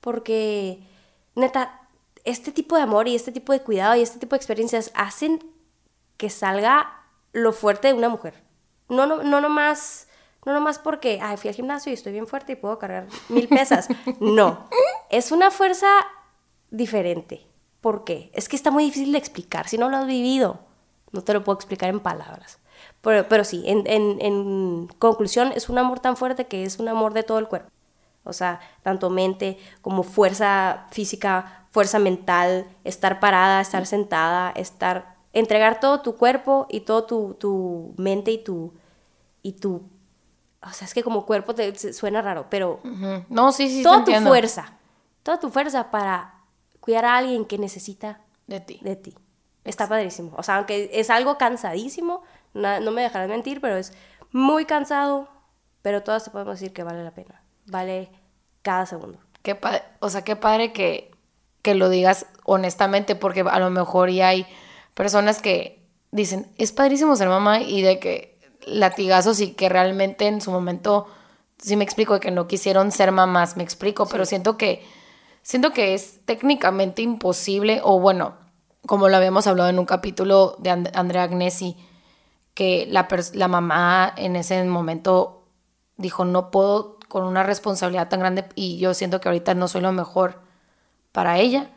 Porque, 0.00 0.84
neta, 1.36 1.88
este 2.24 2.50
tipo 2.50 2.76
de 2.76 2.82
amor 2.82 3.06
y 3.06 3.14
este 3.14 3.30
tipo 3.30 3.52
de 3.52 3.62
cuidado 3.62 3.94
y 3.94 4.02
este 4.02 4.18
tipo 4.18 4.34
de 4.34 4.38
experiencias 4.38 4.90
hacen 4.94 5.40
que 6.16 6.30
salga 6.30 7.04
lo 7.32 7.52
fuerte 7.52 7.88
de 7.88 7.94
una 7.94 8.08
mujer. 8.08 8.42
No, 8.88 9.06
no, 9.06 9.22
no 9.22 9.40
nomás, 9.40 10.08
no 10.44 10.52
nomás 10.52 10.80
porque, 10.80 11.20
ay, 11.22 11.36
fui 11.36 11.48
al 11.48 11.54
gimnasio 11.54 11.90
y 11.90 11.94
estoy 11.94 12.12
bien 12.12 12.26
fuerte 12.26 12.52
y 12.52 12.56
puedo 12.56 12.78
cargar 12.80 13.06
mil 13.28 13.48
pesas. 13.48 13.86
No, 14.20 14.68
es 15.10 15.30
una 15.30 15.52
fuerza 15.52 15.88
diferente. 16.72 17.46
¿Por 17.80 18.02
qué? 18.02 18.30
Es 18.34 18.48
que 18.48 18.56
está 18.56 18.70
muy 18.70 18.84
difícil 18.84 19.12
de 19.12 19.18
explicar. 19.18 19.68
Si 19.68 19.78
no 19.78 19.88
lo 19.88 19.98
has 19.98 20.06
vivido, 20.06 20.60
no 21.12 21.22
te 21.22 21.32
lo 21.32 21.44
puedo 21.44 21.56
explicar 21.56 21.90
en 21.90 22.00
palabras. 22.00 22.58
Pero, 23.00 23.28
pero 23.28 23.44
sí, 23.44 23.62
en, 23.66 23.84
en, 23.86 24.20
en 24.20 24.88
conclusión, 24.98 25.52
es 25.54 25.68
un 25.68 25.78
amor 25.78 26.00
tan 26.00 26.16
fuerte 26.16 26.46
que 26.46 26.64
es 26.64 26.78
un 26.78 26.88
amor 26.88 27.14
de 27.14 27.22
todo 27.22 27.38
el 27.38 27.46
cuerpo. 27.48 27.70
O 28.24 28.32
sea, 28.32 28.60
tanto 28.82 29.10
mente 29.10 29.58
como 29.80 30.02
fuerza 30.02 30.86
física, 30.90 31.66
fuerza 31.70 31.98
mental, 31.98 32.66
estar 32.84 33.18
parada, 33.18 33.60
estar 33.60 33.86
sentada, 33.86 34.52
estar, 34.52 35.16
entregar 35.32 35.80
todo 35.80 36.02
tu 36.02 36.16
cuerpo 36.16 36.66
y 36.70 36.80
todo 36.80 37.04
tu, 37.04 37.34
tu 37.34 37.94
mente 37.96 38.30
y 38.30 38.38
tu, 38.38 38.72
y 39.42 39.52
tu, 39.52 39.82
o 40.62 40.70
sea, 40.70 40.86
es 40.86 40.94
que 40.94 41.02
como 41.02 41.26
cuerpo 41.26 41.54
te 41.54 41.74
suena 41.92 42.22
raro, 42.22 42.46
pero 42.48 42.80
no, 43.28 43.50
sí, 43.50 43.68
sí, 43.68 43.82
toda 43.82 44.04
tu 44.04 44.12
fuerza, 44.12 44.78
toda 45.24 45.40
tu 45.40 45.50
fuerza 45.50 45.90
para 45.90 46.31
cuidar 46.82 47.06
a 47.06 47.16
alguien 47.16 47.46
que 47.46 47.56
necesita 47.56 48.20
de 48.46 48.60
ti. 48.60 48.78
De 48.82 48.96
ti. 48.96 49.14
Está 49.64 49.88
padrísimo. 49.88 50.32
O 50.36 50.42
sea, 50.42 50.56
aunque 50.56 50.90
es 50.92 51.08
algo 51.08 51.38
cansadísimo, 51.38 52.22
no, 52.52 52.80
no 52.80 52.90
me 52.90 53.00
dejarás 53.00 53.30
mentir, 53.30 53.62
pero 53.62 53.76
es 53.78 53.94
muy 54.32 54.66
cansado, 54.66 55.28
pero 55.80 56.02
todas 56.02 56.24
te 56.24 56.30
podemos 56.30 56.60
decir 56.60 56.74
que 56.74 56.82
vale 56.82 57.02
la 57.02 57.12
pena. 57.12 57.42
Vale 57.64 58.10
cada 58.60 58.84
segundo. 58.84 59.18
Qué 59.42 59.58
o 60.00 60.10
sea, 60.10 60.22
qué 60.22 60.36
padre 60.36 60.74
que 60.74 61.12
que 61.62 61.74
lo 61.74 61.88
digas 61.88 62.26
honestamente, 62.44 63.14
porque 63.14 63.44
a 63.48 63.58
lo 63.60 63.70
mejor 63.70 64.10
ya 64.10 64.28
hay 64.28 64.46
personas 64.94 65.40
que 65.40 65.80
dicen, 66.10 66.48
es 66.58 66.72
padrísimo 66.72 67.16
ser 67.16 67.28
mamá 67.28 67.60
y 67.60 67.82
de 67.82 67.98
que 67.98 68.36
latigazos 68.66 69.40
y 69.40 69.52
que 69.52 69.68
realmente 69.68 70.26
en 70.26 70.40
su 70.40 70.50
momento, 70.50 71.06
sí 71.58 71.76
me 71.76 71.84
explico, 71.84 72.14
de 72.14 72.20
que 72.20 72.30
no 72.32 72.48
quisieron 72.48 72.90
ser 72.90 73.12
mamás, 73.12 73.56
me 73.56 73.62
explico, 73.62 74.06
pero 74.06 74.26
siento 74.26 74.58
que, 74.58 74.84
siento 75.42 75.72
que 75.72 75.94
es 75.94 76.20
técnicamente 76.24 77.02
imposible, 77.02 77.80
o 77.84 78.00
bueno, 78.00 78.34
como 78.86 79.08
lo 79.08 79.16
habíamos 79.16 79.46
hablado 79.46 79.70
en 79.70 79.78
un 79.78 79.86
capítulo 79.86 80.56
de 80.58 80.70
Andrea 80.70 81.24
Agnesi, 81.24 81.76
que 82.54 82.86
la, 82.88 83.08
la 83.34 83.48
mamá 83.48 84.12
en 84.16 84.36
ese 84.36 84.62
momento 84.64 85.44
dijo, 85.96 86.24
no 86.24 86.50
puedo 86.50 86.98
con 87.08 87.24
una 87.24 87.42
responsabilidad 87.42 88.08
tan 88.08 88.20
grande 88.20 88.46
y 88.54 88.78
yo 88.78 88.94
siento 88.94 89.20
que 89.20 89.28
ahorita 89.28 89.54
no 89.54 89.68
soy 89.68 89.82
lo 89.82 89.92
mejor 89.92 90.40
para 91.12 91.38
ella 91.38 91.70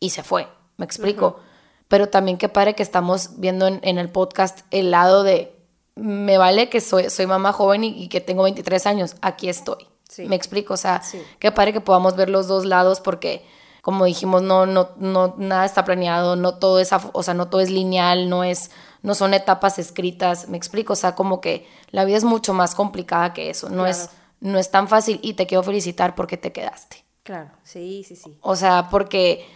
y 0.00 0.10
se 0.10 0.22
fue, 0.22 0.48
me 0.76 0.84
explico. 0.84 1.40
Pero 1.88 2.08
también 2.08 2.38
qué 2.38 2.48
padre 2.48 2.74
que 2.74 2.82
estamos 2.82 3.40
viendo 3.40 3.66
en, 3.66 3.98
el 3.98 4.10
podcast 4.10 4.60
el 4.70 4.90
lado 4.90 5.22
de, 5.22 5.56
me 5.96 6.38
vale 6.38 6.68
que 6.68 6.80
soy, 6.80 7.10
soy 7.10 7.26
mamá 7.26 7.52
joven 7.52 7.82
y, 7.82 8.08
que 8.08 8.20
tengo 8.20 8.42
23 8.42 8.86
años, 8.86 9.16
aquí 9.20 9.48
estoy. 9.48 9.88
Me 10.18 10.36
explico, 10.36 10.74
o 10.74 10.76
sea, 10.76 11.02
qué 11.38 11.52
padre 11.52 11.72
que 11.72 11.80
podamos 11.80 12.16
ver 12.16 12.30
los 12.30 12.48
dos 12.48 12.64
lados 12.64 13.00
porque 13.00 13.44
como 13.82 14.04
dijimos, 14.04 14.42
no, 14.42 14.66
no, 14.66 14.90
no, 14.98 15.34
nada 15.38 15.64
está 15.64 15.84
planeado, 15.84 16.36
no 16.36 16.58
todo 16.58 16.78
es, 16.78 16.90
o 16.92 17.22
sea, 17.22 17.34
no 17.34 17.48
todo 17.48 17.60
es 17.60 17.70
lineal, 17.70 18.28
no 18.28 18.44
es, 18.44 18.70
no 19.02 19.14
son 19.14 19.32
etapas 19.32 19.78
escritas, 19.78 20.48
me 20.48 20.56
explico, 20.56 20.92
o 20.92 20.96
sea, 20.96 21.14
como 21.14 21.40
que 21.40 21.66
la 21.90 22.04
vida 22.04 22.18
es 22.18 22.24
mucho 22.24 22.52
más 22.52 22.74
complicada 22.74 23.32
que 23.32 23.50
eso, 23.50 23.70
no 23.70 23.86
es, 23.86 24.10
no 24.40 24.58
es 24.58 24.70
tan 24.70 24.88
fácil 24.88 25.20
y 25.22 25.34
te 25.34 25.46
quiero 25.46 25.62
felicitar 25.62 26.14
porque 26.14 26.36
te 26.36 26.52
quedaste. 26.52 27.04
Claro, 27.22 27.50
sí, 27.62 28.04
sí, 28.06 28.16
sí. 28.16 28.36
O 28.42 28.56
sea, 28.56 28.88
porque, 28.90 29.46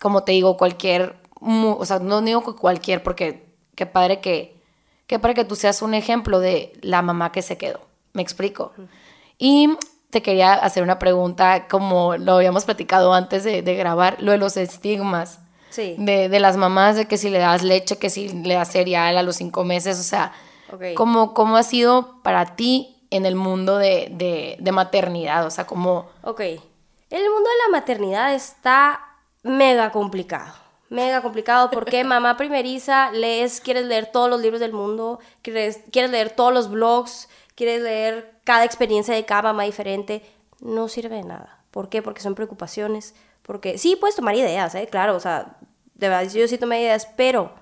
como 0.00 0.24
te 0.24 0.32
digo, 0.32 0.56
cualquier, 0.56 1.16
o 1.40 1.84
sea, 1.84 1.98
no 1.98 2.22
digo 2.22 2.56
cualquier, 2.56 3.02
porque 3.02 3.54
qué 3.74 3.86
padre 3.86 4.20
que, 4.20 4.62
qué 5.06 5.18
padre 5.18 5.34
que 5.34 5.44
tú 5.44 5.56
seas 5.56 5.82
un 5.82 5.94
ejemplo 5.94 6.40
de 6.40 6.72
la 6.80 7.02
mamá 7.02 7.32
que 7.32 7.42
se 7.42 7.58
quedó. 7.58 7.80
¿Me 8.12 8.22
explico? 8.22 8.72
Y 9.38 9.76
te 10.14 10.22
quería 10.22 10.54
hacer 10.54 10.84
una 10.84 11.00
pregunta, 11.00 11.66
como 11.66 12.16
lo 12.16 12.34
habíamos 12.34 12.64
platicado 12.64 13.12
antes 13.12 13.42
de, 13.42 13.62
grabar, 13.62 14.16
lo 14.20 14.30
de 14.30 14.38
los 14.38 14.56
estigmas. 14.56 15.40
Sí. 15.70 15.96
De, 15.98 16.28
de, 16.28 16.38
las 16.38 16.56
mamás, 16.56 16.94
de 16.94 17.06
que 17.06 17.18
si 17.18 17.30
le 17.30 17.40
das 17.40 17.64
leche, 17.64 17.98
que 17.98 18.08
si 18.10 18.28
le 18.28 18.54
das 18.54 18.70
cereal 18.70 19.18
a 19.18 19.24
los 19.24 19.34
cinco 19.34 19.64
meses, 19.64 19.98
o 19.98 20.04
sea, 20.04 20.32
¿cómo, 20.94 21.34
¿cómo 21.34 21.56
ha 21.56 21.64
sido 21.64 22.22
para 22.22 22.54
ti 22.54 23.04
en 23.10 23.26
el 23.26 23.34
mundo 23.34 23.76
de, 23.76 24.08
de, 24.12 24.56
de 24.60 24.72
maternidad? 24.72 25.44
O 25.46 25.50
sea, 25.50 25.66
¿cómo... 25.66 26.06
Ok, 26.22 26.40
el 26.40 27.30
mundo 27.30 27.50
de 27.50 27.56
la 27.66 27.72
maternidad 27.72 28.32
está 28.34 29.00
mega 29.42 29.90
complicado. 29.90 30.54
Mega 30.90 31.22
complicado 31.22 31.70
porque 31.70 32.04
mamá 32.04 32.36
primeriza, 32.36 33.10
lees, 33.10 33.60
quieres 33.60 33.86
leer 33.86 34.12
todos 34.12 34.30
los 34.30 34.40
libros 34.40 34.60
del 34.60 34.72
mundo, 34.72 35.18
quieres, 35.42 35.80
quieres 35.90 36.12
leer 36.12 36.30
todos 36.30 36.54
los 36.54 36.70
blogs, 36.70 37.28
quieres 37.54 37.82
leer 37.82 38.38
cada 38.44 38.64
experiencia 38.64 39.14
de 39.14 39.24
cada 39.24 39.42
mamá 39.42 39.64
diferente. 39.64 40.22
No 40.60 40.88
sirve 40.88 41.16
de 41.16 41.24
nada. 41.24 41.64
¿Por 41.70 41.88
qué? 41.88 42.02
Porque 42.02 42.22
son 42.22 42.34
preocupaciones. 42.34 43.14
Porque 43.42 43.78
sí, 43.78 43.96
puedes 43.96 44.16
tomar 44.16 44.34
ideas, 44.34 44.74
¿eh? 44.74 44.88
Claro, 44.90 45.16
o 45.16 45.20
sea, 45.20 45.56
de 45.94 46.08
verdad, 46.08 46.30
yo 46.30 46.48
sí 46.48 46.58
tomé 46.58 46.80
ideas, 46.80 47.08
pero 47.16 47.52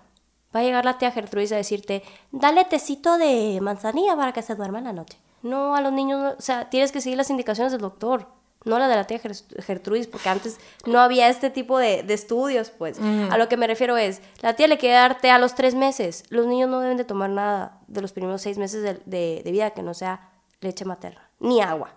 va 0.54 0.60
a 0.60 0.62
llegar 0.62 0.84
la 0.84 0.98
tía 0.98 1.10
Gertrudis 1.10 1.52
a 1.52 1.56
decirte, 1.56 2.02
dale 2.30 2.64
tecito 2.64 3.18
de 3.18 3.58
manzanilla 3.60 4.16
para 4.16 4.32
que 4.32 4.42
se 4.42 4.54
duerma 4.54 4.78
en 4.78 4.84
la 4.84 4.92
noche. 4.92 5.18
No, 5.42 5.74
a 5.74 5.80
los 5.80 5.92
niños, 5.92 6.34
o 6.38 6.42
sea, 6.42 6.70
tienes 6.70 6.92
que 6.92 7.00
seguir 7.00 7.18
las 7.18 7.30
indicaciones 7.30 7.72
del 7.72 7.80
doctor 7.80 8.28
no 8.64 8.78
la 8.78 8.88
de 8.88 8.96
la 8.96 9.04
tía 9.04 9.20
Gertrudis, 9.58 10.06
porque 10.06 10.28
antes 10.28 10.58
no 10.86 11.00
había 11.00 11.28
este 11.28 11.50
tipo 11.50 11.78
de, 11.78 12.04
estudios, 12.08 12.70
pues. 12.70 12.98
A 13.00 13.38
lo 13.38 13.48
que 13.48 13.56
me 13.56 13.66
refiero 13.66 13.96
es, 13.96 14.20
la 14.40 14.54
tía 14.54 14.66
le 14.68 14.78
quiere 14.78 14.94
dar 14.94 15.20
té 15.20 15.30
a 15.30 15.38
los 15.38 15.54
tres 15.54 15.74
meses. 15.74 16.24
Los 16.28 16.46
niños 16.46 16.68
no 16.68 16.80
deben 16.80 16.96
de 16.96 17.04
tomar 17.04 17.30
nada 17.30 17.80
de 17.88 18.00
los 18.00 18.12
primeros 18.12 18.42
seis 18.42 18.58
meses 18.58 18.82
de, 19.04 19.42
vida 19.44 19.70
que 19.70 19.82
no 19.82 19.94
sea 19.94 20.30
leche 20.60 20.84
materna, 20.84 21.28
ni 21.40 21.60
agua. 21.60 21.94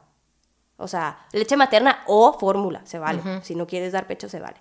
O 0.77 0.87
sea, 0.87 1.19
leche 1.31 1.55
materna 1.55 2.03
o 2.07 2.37
fórmula, 2.37 2.81
se 2.85 2.99
vale. 2.99 3.21
Si 3.43 3.55
no 3.55 3.67
quieres 3.67 3.93
dar 3.93 4.07
pecho, 4.07 4.27
se 4.27 4.39
vale. 4.39 4.57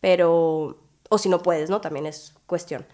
Pero, 0.00 0.78
o 1.08 1.18
si 1.18 1.28
no 1.28 1.40
puedes, 1.40 1.68
¿no? 1.70 1.80
También 1.80 2.06
es 2.06 2.34
cuestión. 2.46 2.86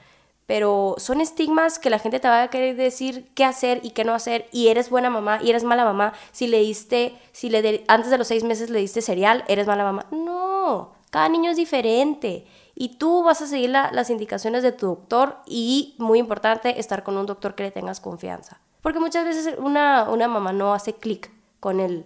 Pero 0.46 0.94
son 0.98 1.20
estigmas 1.20 1.78
que 1.78 1.90
la 1.90 1.98
gente 1.98 2.20
te 2.20 2.28
va 2.28 2.42
a 2.42 2.48
querer 2.48 2.76
decir 2.76 3.30
qué 3.34 3.44
hacer 3.44 3.80
y 3.82 3.90
qué 3.90 4.04
no 4.04 4.14
hacer, 4.14 4.48
y 4.52 4.68
eres 4.68 4.90
buena 4.90 5.10
mamá 5.10 5.38
y 5.42 5.50
eres 5.50 5.64
mala 5.64 5.84
mamá. 5.84 6.12
Si 6.32 6.46
le 6.46 6.58
diste, 6.60 7.14
si 7.32 7.48
le 7.48 7.84
antes 7.88 8.10
de 8.10 8.18
los 8.18 8.26
seis 8.26 8.44
meses 8.44 8.70
le 8.70 8.78
diste 8.78 9.00
cereal, 9.00 9.44
eres 9.48 9.66
mala 9.66 9.84
mamá. 9.84 10.06
No, 10.10 10.92
cada 11.10 11.28
niño 11.28 11.50
es 11.50 11.56
diferente. 11.56 12.46
Y 12.76 12.96
tú 12.96 13.22
vas 13.22 13.40
a 13.40 13.46
seguir 13.46 13.70
las 13.70 14.10
indicaciones 14.10 14.64
de 14.64 14.72
tu 14.72 14.86
doctor 14.86 15.36
y, 15.46 15.94
muy 15.98 16.18
importante, 16.18 16.80
estar 16.80 17.04
con 17.04 17.16
un 17.16 17.24
doctor 17.24 17.54
que 17.54 17.62
le 17.62 17.70
tengas 17.70 18.00
confianza. 18.00 18.60
Porque 18.82 18.98
muchas 18.98 19.24
veces 19.24 19.54
una, 19.58 20.10
una 20.10 20.26
mamá 20.26 20.52
no 20.52 20.74
hace 20.74 20.94
clic 20.94 21.30
con 21.60 21.78
el, 21.78 22.04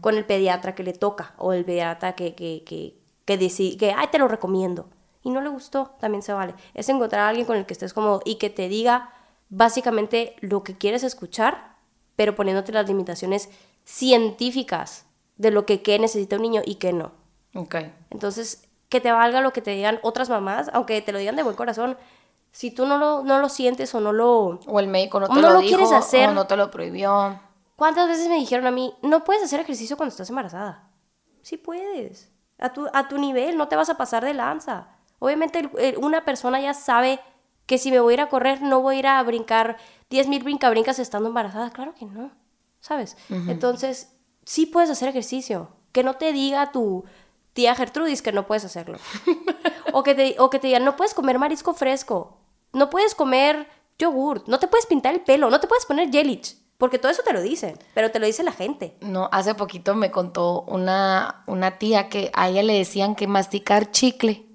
con 0.00 0.16
el 0.16 0.24
pediatra 0.26 0.74
que 0.74 0.82
le 0.82 0.92
toca 0.92 1.34
o 1.38 1.52
el 1.52 1.64
pediatra 1.64 2.14
que, 2.14 2.34
que, 2.34 2.64
que, 2.66 2.94
que, 3.24 3.38
decide, 3.38 3.76
que, 3.76 3.92
ay, 3.92 4.08
te 4.10 4.18
lo 4.18 4.26
recomiendo 4.26 4.88
y 5.28 5.30
no 5.30 5.40
le 5.40 5.50
gustó, 5.50 5.94
también 6.00 6.22
se 6.22 6.32
vale. 6.32 6.54
Es 6.74 6.88
encontrar 6.88 7.22
a 7.22 7.28
alguien 7.28 7.46
con 7.46 7.56
el 7.56 7.66
que 7.66 7.74
estés 7.74 7.92
cómodo 7.92 8.22
y 8.24 8.36
que 8.36 8.50
te 8.50 8.68
diga 8.68 9.12
básicamente 9.50 10.34
lo 10.40 10.62
que 10.62 10.76
quieres 10.76 11.02
escuchar, 11.04 11.76
pero 12.16 12.34
poniéndote 12.34 12.72
las 12.72 12.88
limitaciones 12.88 13.50
científicas 13.84 15.04
de 15.36 15.50
lo 15.50 15.66
que 15.66 15.82
qué 15.82 15.98
necesita 15.98 16.36
un 16.36 16.42
niño 16.42 16.62
y 16.64 16.76
qué 16.76 16.92
no. 16.92 17.12
Ok. 17.54 17.76
Entonces, 18.10 18.68
que 18.88 19.00
te 19.00 19.12
valga 19.12 19.40
lo 19.40 19.52
que 19.52 19.62
te 19.62 19.72
digan 19.72 20.00
otras 20.02 20.30
mamás, 20.30 20.70
aunque 20.72 21.00
te 21.02 21.12
lo 21.12 21.18
digan 21.18 21.36
de 21.36 21.42
buen 21.42 21.56
corazón. 21.56 21.96
Si 22.50 22.70
tú 22.70 22.86
no 22.86 22.96
lo, 22.96 23.22
no 23.22 23.38
lo 23.38 23.48
sientes 23.48 23.94
o 23.94 24.00
no 24.00 24.12
lo... 24.12 24.60
O 24.66 24.80
el 24.80 24.88
médico 24.88 25.20
no 25.20 25.28
te 25.28 25.40
lo, 25.40 25.58
dijo, 25.60 25.76
quieres 25.76 25.92
hacer, 25.92 26.30
o 26.30 26.32
no 26.32 26.46
te 26.46 26.56
lo 26.56 26.70
prohibió. 26.70 27.38
¿Cuántas 27.76 28.08
veces 28.08 28.28
me 28.28 28.36
dijeron 28.36 28.66
a 28.66 28.70
mí, 28.70 28.94
no 29.02 29.22
puedes 29.24 29.42
hacer 29.42 29.60
ejercicio 29.60 29.96
cuando 29.96 30.10
estás 30.10 30.30
embarazada? 30.30 30.90
Sí 31.42 31.58
puedes. 31.58 32.32
A 32.58 32.72
tu, 32.72 32.88
a 32.92 33.06
tu 33.06 33.18
nivel, 33.18 33.56
no 33.56 33.68
te 33.68 33.76
vas 33.76 33.90
a 33.90 33.96
pasar 33.96 34.24
de 34.24 34.34
lanza. 34.34 34.88
Obviamente 35.18 35.70
una 35.98 36.24
persona 36.24 36.60
ya 36.60 36.74
sabe 36.74 37.20
que 37.66 37.78
si 37.78 37.90
me 37.90 38.00
voy 38.00 38.12
a 38.12 38.14
ir 38.14 38.20
a 38.20 38.28
correr 38.28 38.62
no 38.62 38.80
voy 38.80 38.96
a 38.96 38.98
ir 38.98 39.06
a 39.06 39.22
brincar 39.22 39.76
10.000 40.10 40.42
brinca-brincas 40.42 40.98
estando 40.98 41.28
embarazada. 41.28 41.70
Claro 41.70 41.94
que 41.94 42.06
no, 42.06 42.30
¿sabes? 42.80 43.16
Entonces, 43.28 44.16
sí 44.44 44.66
puedes 44.66 44.90
hacer 44.90 45.08
ejercicio. 45.08 45.70
Que 45.92 46.02
no 46.02 46.14
te 46.14 46.32
diga 46.32 46.72
tu 46.72 47.04
tía 47.52 47.74
Gertrudis 47.74 48.22
que 48.22 48.32
no 48.32 48.46
puedes 48.46 48.64
hacerlo. 48.64 48.98
o, 49.92 50.02
que 50.02 50.14
te, 50.14 50.36
o 50.38 50.48
que 50.50 50.58
te 50.58 50.68
digan, 50.68 50.84
no 50.84 50.96
puedes 50.96 51.14
comer 51.14 51.38
marisco 51.38 51.74
fresco. 51.74 52.38
No 52.72 52.88
puedes 52.88 53.14
comer 53.14 53.68
yogurt. 53.98 54.46
No 54.46 54.58
te 54.58 54.68
puedes 54.68 54.86
pintar 54.86 55.14
el 55.14 55.20
pelo. 55.20 55.50
No 55.50 55.60
te 55.60 55.66
puedes 55.66 55.84
poner 55.84 56.10
Jelich. 56.10 56.56
Porque 56.78 57.00
todo 57.00 57.10
eso 57.10 57.22
te 57.24 57.32
lo 57.32 57.42
dicen, 57.42 57.76
pero 57.92 58.12
te 58.12 58.20
lo 58.20 58.26
dice 58.26 58.44
la 58.44 58.52
gente. 58.52 58.94
No, 59.00 59.28
hace 59.32 59.52
poquito 59.56 59.96
me 59.96 60.12
contó 60.12 60.62
una, 60.62 61.42
una 61.46 61.76
tía 61.76 62.08
que 62.08 62.30
a 62.34 62.48
ella 62.48 62.62
le 62.62 62.74
decían 62.74 63.16
que 63.16 63.26
masticar 63.26 63.90
chicle 63.90 64.46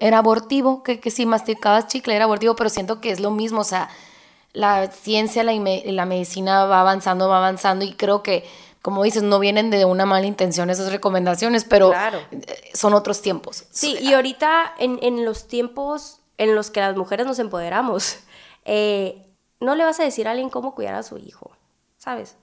era 0.00 0.18
abortivo, 0.18 0.82
que, 0.82 0.98
que 0.98 1.12
si 1.12 1.24
masticabas 1.24 1.86
chicle 1.86 2.16
era 2.16 2.24
abortivo, 2.24 2.56
pero 2.56 2.68
siento 2.68 3.00
que 3.00 3.12
es 3.12 3.20
lo 3.20 3.30
mismo, 3.30 3.60
o 3.60 3.64
sea, 3.64 3.88
la 4.52 4.90
ciencia, 4.90 5.44
la, 5.44 5.52
la 5.52 6.04
medicina 6.04 6.64
va 6.64 6.80
avanzando, 6.80 7.28
va 7.28 7.38
avanzando 7.38 7.84
y 7.84 7.92
creo 7.94 8.24
que, 8.24 8.44
como 8.82 9.04
dices, 9.04 9.22
no 9.22 9.38
vienen 9.38 9.70
de 9.70 9.84
una 9.84 10.04
mala 10.04 10.26
intención 10.26 10.70
esas 10.70 10.90
recomendaciones, 10.90 11.62
pero 11.62 11.92
son 12.74 12.92
otros 12.94 13.22
tiempos. 13.22 13.66
Sí, 13.70 13.96
y 14.00 14.14
ahorita 14.14 14.74
en, 14.80 14.98
en, 15.00 15.24
los 15.24 15.46
tiempos 15.46 16.22
en 16.38 16.56
los 16.56 16.72
que 16.72 16.80
las 16.80 16.96
mujeres 16.96 17.24
nos 17.24 17.38
empoderamos, 17.38 18.18
eh, 18.64 19.24
no 19.60 19.76
le 19.76 19.84
vas 19.84 20.00
a 20.00 20.04
decir 20.04 20.26
a 20.26 20.32
alguien 20.32 20.50
cómo 20.50 20.74
cuidar 20.74 20.96
a 20.96 21.04
su 21.04 21.18
hijo 21.18 21.52
¿sabes? 21.98 22.38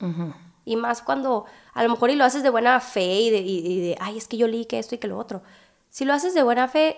Y 0.66 0.76
más 0.76 1.02
cuando 1.02 1.46
a 1.74 1.84
lo 1.84 1.90
mejor 1.90 2.12
y 2.12 2.16
lo 2.16 2.24
haces 2.24 2.44
de 2.44 2.50
buena 2.50 2.80
fe 2.80 3.22
y 3.22 3.30
de, 3.32 3.40
y 3.40 3.82
de, 3.82 3.98
ay, 4.00 4.18
es 4.18 4.28
que 4.28 4.38
yo 4.38 4.48
leí 4.48 4.66
que 4.66 4.78
esto 4.78 4.96
y 4.96 4.98
que 5.00 5.08
lo 5.08 5.18
otro. 5.18 5.42
Si 5.90 6.06
lo 6.06 6.14
haces 6.14 6.34
de 6.34 6.44
buena 6.44 6.68
fe, 6.68 6.98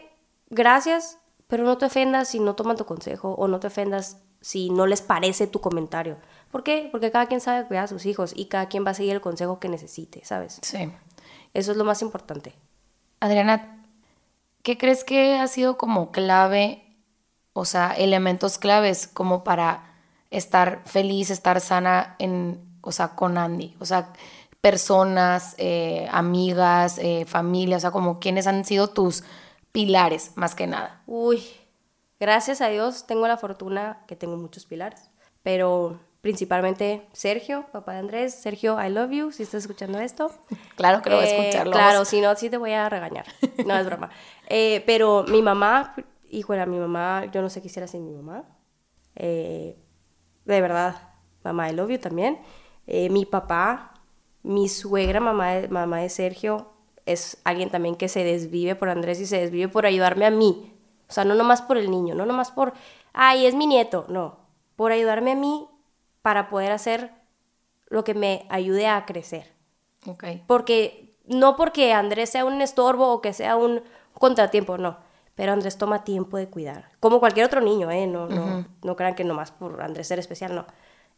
gracias, 0.50 1.20
pero 1.48 1.64
no 1.64 1.78
te 1.78 1.86
ofendas 1.86 2.30
si 2.30 2.40
no 2.40 2.56
toman 2.56 2.78
tu 2.78 2.86
consejo 2.86 3.34
o 3.34 3.48
no 3.48 3.60
te 3.60 3.68
ofendas 3.68 4.22
si 4.42 4.70
no 4.70 4.86
les 4.86 5.02
parece 5.02 5.48
tu 5.48 5.62
comentario. 5.62 6.18
¿Por 6.52 6.64
qué? 6.64 6.90
Porque 6.92 7.12
cada 7.12 7.28
quien 7.28 7.42
sabe 7.42 7.68
cuidar 7.68 7.86
a 7.86 7.88
sus 7.88 8.06
hijos 8.06 8.34
y 8.36 8.46
cada 8.46 8.68
quien 8.68 8.86
va 8.86 8.92
a 8.92 8.94
seguir 8.94 9.14
el 9.14 9.22
consejo 9.22 9.60
que 9.60 9.70
necesite, 9.70 10.24
¿sabes? 10.24 10.60
Sí. 10.62 10.92
Eso 11.54 11.72
es 11.72 11.78
lo 11.78 11.86
más 11.86 12.02
importante. 12.02 12.54
Adriana, 13.20 13.84
¿qué 14.64 14.78
crees 14.78 15.04
que 15.04 15.36
ha 15.36 15.48
sido 15.48 15.78
como 15.78 16.12
clave, 16.12 16.84
o 17.54 17.66
sea, 17.66 17.92
elementos 17.92 18.58
claves 18.58 19.08
como 19.08 19.44
para 19.44 19.87
estar 20.32 20.82
feliz, 20.86 21.30
estar 21.30 21.62
sana 21.62 22.16
en, 22.20 22.62
o 22.82 22.92
sea, 22.92 23.10
con 23.10 23.38
Andy. 23.38 23.76
O 23.80 23.86
sea, 23.86 24.14
personas, 24.62 25.56
eh, 25.58 26.08
amigas, 26.12 26.98
eh, 27.00 27.26
familia, 27.26 27.78
o 27.78 27.80
sea, 27.80 27.92
como 27.92 28.20
quienes 28.20 28.48
han 28.48 28.66
sido 28.66 28.90
tus 28.90 29.24
pilares, 29.72 30.32
más 30.36 30.56
que 30.56 30.68
nada. 30.68 31.02
Uy, 31.06 31.44
gracias 32.20 32.62
a 32.62 32.68
Dios 32.68 33.06
tengo 33.08 33.28
la 33.28 33.38
fortuna 33.38 34.04
que 34.08 34.16
tengo 34.16 34.36
muchos 34.38 34.66
pilares, 34.66 35.10
pero 35.44 36.00
principalmente 36.22 37.08
Sergio, 37.14 37.66
papá 37.72 37.94
de 37.94 38.00
Andrés. 38.00 38.34
Sergio, 38.34 38.84
I 38.84 38.90
love 38.90 39.12
you, 39.12 39.32
si 39.32 39.44
estás 39.44 39.64
escuchando 39.64 40.00
esto. 40.00 40.32
Claro 40.76 41.02
que 41.02 41.10
lo 41.10 41.16
voy 41.16 41.26
a 41.26 41.30
eh, 41.30 41.40
escucharlo. 41.40 41.72
Claro, 41.72 42.06
si 42.06 42.22
no, 42.22 42.36
sí 42.36 42.50
te 42.50 42.58
voy 42.58 42.74
a 42.74 42.88
regañar. 42.88 43.26
No, 43.66 43.76
es 43.76 43.86
broma. 43.86 44.10
pero 44.86 45.24
mi 45.28 45.42
mamá, 45.42 45.96
híjole, 46.30 46.66
mi 46.66 46.78
mamá, 46.78 47.26
yo 47.32 47.42
no 47.42 47.50
sé 47.50 47.62
qué 47.62 47.68
hiciera 47.68 47.88
sin 47.88 48.06
mi 48.06 48.14
mamá. 48.14 48.44
Eh, 49.16 49.76
de 50.48 50.62
verdad, 50.62 50.96
mamá 51.44 51.70
I 51.70 51.74
love 51.74 51.90
you 51.90 52.00
también. 52.00 52.40
Eh, 52.88 53.10
mi 53.10 53.26
papá, 53.26 53.94
mi 54.44 54.70
suegra, 54.70 55.20
mamá 55.20 55.52
de, 55.52 55.68
mamá 55.68 55.98
de 56.00 56.10
Sergio, 56.10 56.72
es 57.06 57.38
alguien 57.44 57.70
también 57.70 57.96
que 57.96 58.08
se 58.08 58.24
desvive 58.24 58.76
por 58.76 58.90
Andrés 58.90 59.20
y 59.20 59.26
se 59.26 59.40
desvive 59.40 59.68
por 59.68 59.86
ayudarme 59.86 60.26
a 60.26 60.32
mí. 60.32 60.74
O 61.10 61.12
sea, 61.12 61.26
no 61.26 61.36
nomás 61.36 61.62
por 61.62 61.78
el 61.78 61.92
niño, 61.92 62.16
no 62.16 62.26
nomás 62.26 62.52
por, 62.52 62.74
ay, 63.14 63.46
es 63.46 63.56
mi 63.56 63.68
nieto, 63.68 64.06
no, 64.08 64.40
por 64.76 64.92
ayudarme 64.92 65.32
a 65.32 65.36
mí 65.36 65.68
para 66.22 66.50
poder 66.50 66.72
hacer 66.72 67.12
lo 67.90 68.04
que 68.04 68.14
me 68.14 68.46
ayude 68.50 68.88
a 68.88 69.06
crecer. 69.06 69.54
Okay. 70.06 70.44
Porque, 70.48 71.18
no 71.26 71.58
porque 71.58 71.94
Andrés 71.94 72.30
sea 72.30 72.46
un 72.46 72.62
estorbo 72.62 73.12
o 73.12 73.22
que 73.22 73.34
sea 73.34 73.58
un 73.58 73.84
contratiempo, 74.14 74.78
no 74.78 75.07
pero 75.38 75.54
Andrés 75.54 75.78
toma 75.78 76.04
tiempo 76.04 76.36
de 76.36 76.50
cuidar, 76.50 76.90
como 77.00 77.20
cualquier 77.20 77.46
otro 77.46 77.62
niño, 77.62 77.92
¿eh? 77.92 78.08
No, 78.08 78.28
no, 78.28 78.66
no 78.82 78.96
crean 78.96 79.14
que 79.14 79.24
nomás 79.24 79.52
por 79.52 79.80
Andrés 79.84 80.08
ser 80.08 80.18
especial, 80.18 80.56
no. 80.56 80.66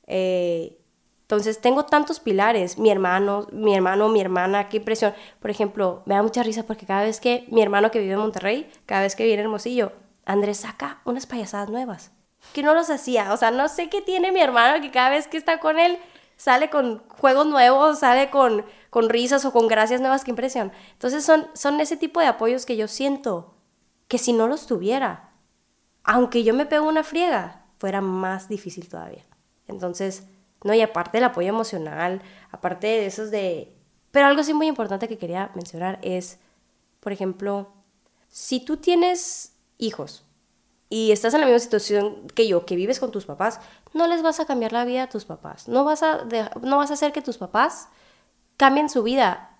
Eh, 0.07 0.77
entonces 1.21 1.61
tengo 1.61 1.85
tantos 1.85 2.19
pilares, 2.19 2.77
mi 2.77 2.89
hermano, 2.89 3.47
mi 3.53 3.73
hermano, 3.73 4.09
mi 4.09 4.19
hermana, 4.19 4.67
qué 4.67 4.77
impresión. 4.77 5.13
Por 5.39 5.49
ejemplo, 5.49 6.03
me 6.05 6.15
da 6.15 6.21
mucha 6.21 6.43
risa 6.43 6.63
porque 6.63 6.85
cada 6.85 7.03
vez 7.03 7.21
que 7.21 7.45
mi 7.49 7.61
hermano 7.61 7.91
que 7.91 7.99
vive 7.99 8.13
en 8.13 8.19
Monterrey, 8.19 8.69
cada 8.85 9.03
vez 9.03 9.15
que 9.15 9.23
viene 9.23 9.43
Hermosillo, 9.43 9.93
Andrés 10.25 10.57
saca 10.57 10.99
unas 11.05 11.25
payasadas 11.25 11.69
nuevas, 11.69 12.11
que 12.51 12.61
no 12.61 12.73
los 12.73 12.89
hacía. 12.89 13.31
O 13.31 13.37
sea, 13.37 13.51
no 13.51 13.69
sé 13.69 13.89
qué 13.89 14.01
tiene 14.01 14.33
mi 14.33 14.41
hermano 14.41 14.81
que 14.81 14.91
cada 14.91 15.11
vez 15.11 15.27
que 15.27 15.37
está 15.37 15.61
con 15.61 15.79
él 15.79 15.97
sale 16.35 16.69
con 16.69 17.07
juegos 17.07 17.45
nuevos, 17.45 17.99
sale 17.99 18.29
con, 18.29 18.65
con 18.89 19.07
risas 19.07 19.45
o 19.45 19.53
con 19.53 19.69
gracias 19.69 20.01
nuevas, 20.01 20.25
qué 20.25 20.31
impresión. 20.31 20.73
Entonces 20.91 21.23
son, 21.23 21.47
son 21.53 21.79
ese 21.79 21.95
tipo 21.95 22.19
de 22.19 22.27
apoyos 22.27 22.65
que 22.65 22.75
yo 22.75 22.89
siento 22.89 23.53
que 24.09 24.17
si 24.17 24.33
no 24.33 24.47
los 24.47 24.65
tuviera, 24.65 25.29
aunque 26.03 26.43
yo 26.43 26.53
me 26.53 26.65
pego 26.65 26.87
una 26.87 27.03
friega, 27.03 27.63
fuera 27.77 28.01
más 28.01 28.49
difícil 28.49 28.89
todavía. 28.89 29.25
Entonces, 29.67 30.23
no, 30.63 30.73
y 30.73 30.81
aparte 30.81 31.17
del 31.17 31.25
apoyo 31.25 31.47
emocional, 31.47 32.21
aparte 32.51 32.87
de 32.87 33.05
esos 33.05 33.31
de... 33.31 33.73
Pero 34.11 34.25
algo 34.25 34.43
sí 34.43 34.53
muy 34.53 34.67
importante 34.67 35.07
que 35.07 35.19
quería 35.19 35.51
mencionar 35.53 35.99
es, 36.01 36.39
por 36.99 37.13
ejemplo, 37.13 37.71
si 38.27 38.59
tú 38.59 38.77
tienes 38.77 39.53
hijos 39.77 40.25
y 40.89 41.11
estás 41.11 41.35
en 41.35 41.41
la 41.41 41.45
misma 41.45 41.59
situación 41.59 42.27
que 42.33 42.47
yo, 42.47 42.65
que 42.65 42.75
vives 42.75 42.99
con 42.99 43.11
tus 43.11 43.27
papás, 43.27 43.59
no 43.93 44.07
les 44.07 44.23
vas 44.23 44.39
a 44.39 44.45
cambiar 44.45 44.73
la 44.73 44.85
vida 44.85 45.03
a 45.03 45.09
tus 45.09 45.25
papás. 45.25 45.67
No 45.67 45.83
vas 45.83 46.01
a, 46.01 46.25
no 46.63 46.77
vas 46.77 46.89
a 46.89 46.95
hacer 46.95 47.13
que 47.13 47.21
tus 47.21 47.37
papás 47.37 47.89
cambien 48.57 48.89
su 48.89 49.03
vida 49.03 49.59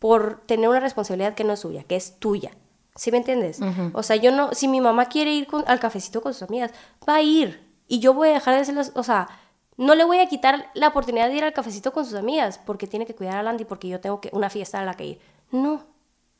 por 0.00 0.40
tener 0.40 0.68
una 0.68 0.80
responsabilidad 0.80 1.34
que 1.34 1.44
no 1.44 1.52
es 1.52 1.60
suya, 1.60 1.84
que 1.84 1.94
es 1.94 2.18
tuya. 2.18 2.50
¿Sí 2.96 3.10
me 3.10 3.18
entiendes? 3.18 3.60
O 3.92 4.02
sea, 4.02 4.16
yo 4.16 4.32
no, 4.32 4.52
si 4.52 4.68
mi 4.68 4.80
mamá 4.80 5.06
quiere 5.06 5.32
ir 5.32 5.46
al 5.66 5.78
cafecito 5.78 6.22
con 6.22 6.34
sus 6.34 6.44
amigas, 6.44 6.72
va 7.08 7.16
a 7.16 7.22
ir. 7.22 7.64
Y 7.86 8.00
yo 8.00 8.14
voy 8.14 8.30
a 8.30 8.32
dejar 8.32 8.56
de 8.56 8.64
ser 8.64 8.92
o 8.94 9.02
sea, 9.02 9.28
no 9.76 9.94
le 9.94 10.04
voy 10.04 10.18
a 10.18 10.26
quitar 10.26 10.70
la 10.74 10.88
oportunidad 10.88 11.28
de 11.28 11.36
ir 11.36 11.44
al 11.44 11.52
cafecito 11.52 11.92
con 11.92 12.04
sus 12.04 12.14
amigas 12.14 12.58
porque 12.58 12.86
tiene 12.86 13.06
que 13.06 13.14
cuidar 13.14 13.36
a 13.36 13.42
Landy 13.42 13.64
porque 13.64 13.88
yo 13.88 14.00
tengo 14.00 14.20
que, 14.20 14.30
una 14.32 14.50
fiesta 14.50 14.80
a 14.80 14.84
la 14.84 14.94
que 14.94 15.04
ir. 15.04 15.20
No. 15.50 15.84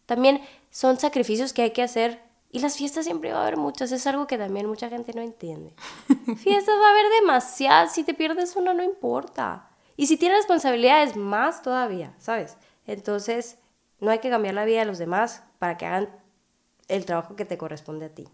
También 0.06 0.40
son 0.70 0.98
sacrificios 0.98 1.52
que 1.52 1.62
hay 1.62 1.70
que 1.70 1.82
hacer 1.82 2.22
y 2.50 2.60
las 2.60 2.76
fiestas 2.76 3.04
siempre 3.04 3.32
va 3.32 3.40
a 3.40 3.42
haber 3.42 3.58
muchas. 3.58 3.92
Es 3.92 4.06
algo 4.06 4.26
que 4.26 4.38
también 4.38 4.66
mucha 4.66 4.88
gente 4.88 5.12
no 5.14 5.20
entiende. 5.20 5.74
fiestas 6.38 6.74
va 6.80 6.88
a 6.88 6.90
haber 6.90 7.06
demasiadas. 7.20 7.92
Si 7.92 8.04
te 8.04 8.14
pierdes 8.14 8.56
una, 8.56 8.72
no 8.72 8.82
importa. 8.82 9.68
Y 9.96 10.06
si 10.06 10.16
tienes 10.16 10.38
responsabilidades, 10.38 11.16
más 11.16 11.62
todavía, 11.62 12.14
¿sabes? 12.18 12.56
Entonces, 12.86 13.58
no 14.00 14.10
hay 14.10 14.20
que 14.20 14.30
cambiar 14.30 14.54
la 14.54 14.64
vida 14.64 14.80
de 14.80 14.84
los 14.86 14.98
demás 14.98 15.42
para 15.58 15.76
que 15.76 15.86
hagan 15.86 16.08
el 16.88 17.04
trabajo 17.04 17.36
que 17.36 17.44
te 17.44 17.58
corresponde 17.58 18.06
a 18.06 18.08
ti. 18.10 18.28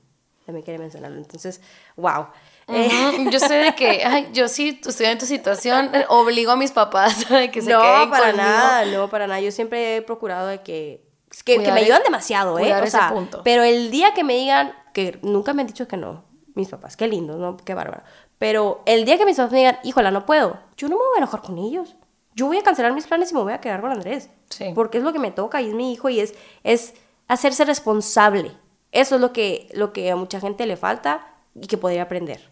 También 0.45 0.65
quería 0.65 0.81
mencionarlo. 0.81 1.19
Entonces, 1.19 1.61
wow. 1.97 2.27
Eh, 2.69 3.29
yo 3.31 3.39
sé 3.39 3.55
de 3.55 3.75
que, 3.75 4.03
ay, 4.05 4.29
yo 4.33 4.49
sí 4.49 4.81
estoy 4.85 5.07
en 5.07 5.19
tu 5.19 5.27
situación, 5.27 5.91
obligo 6.09 6.53
a 6.53 6.57
mis 6.57 6.73
papás 6.73 7.31
a 7.31 7.49
que 7.49 7.63
se 7.63 7.71
no, 7.71 7.81
queden 7.81 8.11
para 8.11 8.33
nada, 8.33 8.85
no, 8.87 9.09
para 9.09 9.27
nada. 9.27 9.41
Yo 9.41 9.53
siempre 9.53 9.97
he 9.97 10.03
procurado 10.03 10.49
de 10.49 10.61
que, 10.63 11.05
que, 11.45 11.59
me 11.59 11.81
ayudan 11.81 12.03
demasiado, 12.03 12.59
¿eh? 12.59 12.75
O 12.75 12.87
sea, 12.87 13.11
punto. 13.13 13.43
pero 13.45 13.63
el 13.63 13.91
día 13.91 14.15
que 14.15 14.25
me 14.25 14.35
digan, 14.35 14.75
que 14.93 15.19
nunca 15.23 15.55
me 15.55 15.63
han 15.63 15.69
dicho 15.69 15.87
que 15.87 15.97
no, 15.97 16.25
mis 16.55 16.69
papás, 16.69 16.97
qué 16.97 17.07
lindo, 17.07 17.37
¿no? 17.37 17.57
Qué 17.57 17.75
bárbaro. 17.75 18.03
Pero 18.39 18.83
el 18.87 19.05
día 19.05 19.19
que 19.19 19.25
mis 19.25 19.37
papás 19.37 19.53
me 19.53 19.59
digan, 19.59 19.79
híjola, 19.85 20.11
no 20.11 20.27
puedo, 20.27 20.59
yo 20.77 20.89
no 20.89 20.97
me 20.97 21.03
voy 21.03 21.15
a 21.15 21.19
enojar 21.19 21.43
con 21.43 21.59
ellos. 21.59 21.95
Yo 22.35 22.47
voy 22.47 22.57
a 22.57 22.63
cancelar 22.63 22.93
mis 22.95 23.07
planes 23.07 23.31
y 23.31 23.35
me 23.35 23.43
voy 23.43 23.53
a 23.53 23.61
quedar 23.61 23.83
con 23.83 23.93
Andrés. 23.93 24.31
Sí. 24.49 24.73
Porque 24.75 24.99
es 24.99 25.05
lo 25.05 25.13
que 25.13 25.19
me 25.19 25.31
toca 25.31 25.61
y 25.61 25.69
es 25.69 25.75
mi 25.75 25.93
hijo 25.93 26.09
y 26.09 26.19
es, 26.19 26.35
es 26.65 26.95
hacerse 27.29 27.65
responsable. 27.65 28.53
Eso 28.91 29.15
es 29.15 29.21
lo 29.21 29.33
que, 29.33 29.69
lo 29.75 29.93
que 29.93 30.11
a 30.11 30.17
mucha 30.17 30.41
gente 30.41 30.67
le 30.67 30.77
falta 30.77 31.27
y 31.55 31.67
que 31.67 31.79
podría 31.79 32.03
aprender. 32.03 32.51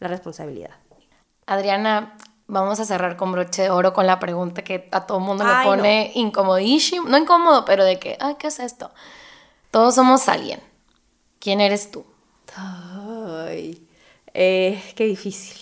La 0.00 0.08
responsabilidad. 0.08 0.70
Adriana, 1.46 2.16
vamos 2.46 2.80
a 2.80 2.84
cerrar 2.84 3.16
con 3.16 3.32
broche 3.32 3.62
de 3.62 3.70
oro 3.70 3.92
con 3.92 4.06
la 4.06 4.18
pregunta 4.18 4.62
que 4.62 4.88
a 4.92 5.06
todo 5.06 5.20
mundo 5.20 5.44
le 5.44 5.64
pone 5.64 6.12
incomodísimo. 6.14 7.08
No 7.08 7.18
incómodo, 7.18 7.64
pero 7.64 7.84
de 7.84 7.98
que, 7.98 8.16
ay, 8.20 8.36
¿qué 8.38 8.48
es 8.48 8.58
esto? 8.58 8.90
Todos 9.70 9.94
somos 9.94 10.28
alguien. 10.28 10.60
¿Quién 11.38 11.60
eres 11.60 11.90
tú? 11.90 12.04
Ay, 12.56 13.86
eh, 14.34 14.82
qué 14.96 15.04
difícil. 15.04 15.58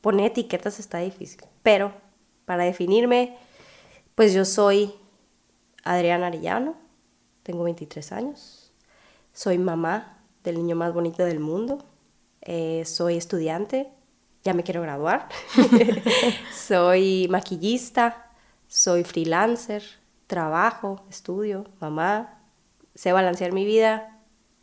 Poner 0.00 0.26
etiquetas 0.26 0.78
está 0.78 0.98
difícil. 0.98 1.42
Pero 1.62 1.92
para 2.44 2.64
definirme, 2.64 3.36
pues 4.14 4.32
yo 4.34 4.44
soy 4.44 4.92
Adriana 5.84 6.26
Arellano, 6.26 6.74
tengo 7.42 7.64
23 7.64 8.12
años, 8.12 8.72
soy 9.32 9.58
mamá 9.58 10.18
del 10.44 10.56
niño 10.56 10.76
más 10.76 10.92
bonito 10.92 11.24
del 11.24 11.40
mundo, 11.40 11.78
eh, 12.42 12.84
soy 12.86 13.16
estudiante, 13.16 13.90
ya 14.42 14.54
me 14.54 14.62
quiero 14.62 14.82
graduar, 14.82 15.28
soy 16.54 17.28
maquillista, 17.30 18.30
soy 18.68 19.04
freelancer, 19.04 19.82
trabajo, 20.26 21.04
estudio, 21.10 21.64
mamá, 21.80 22.38
sé 22.94 23.12
balancear 23.12 23.52
mi 23.52 23.64
vida 23.64 24.18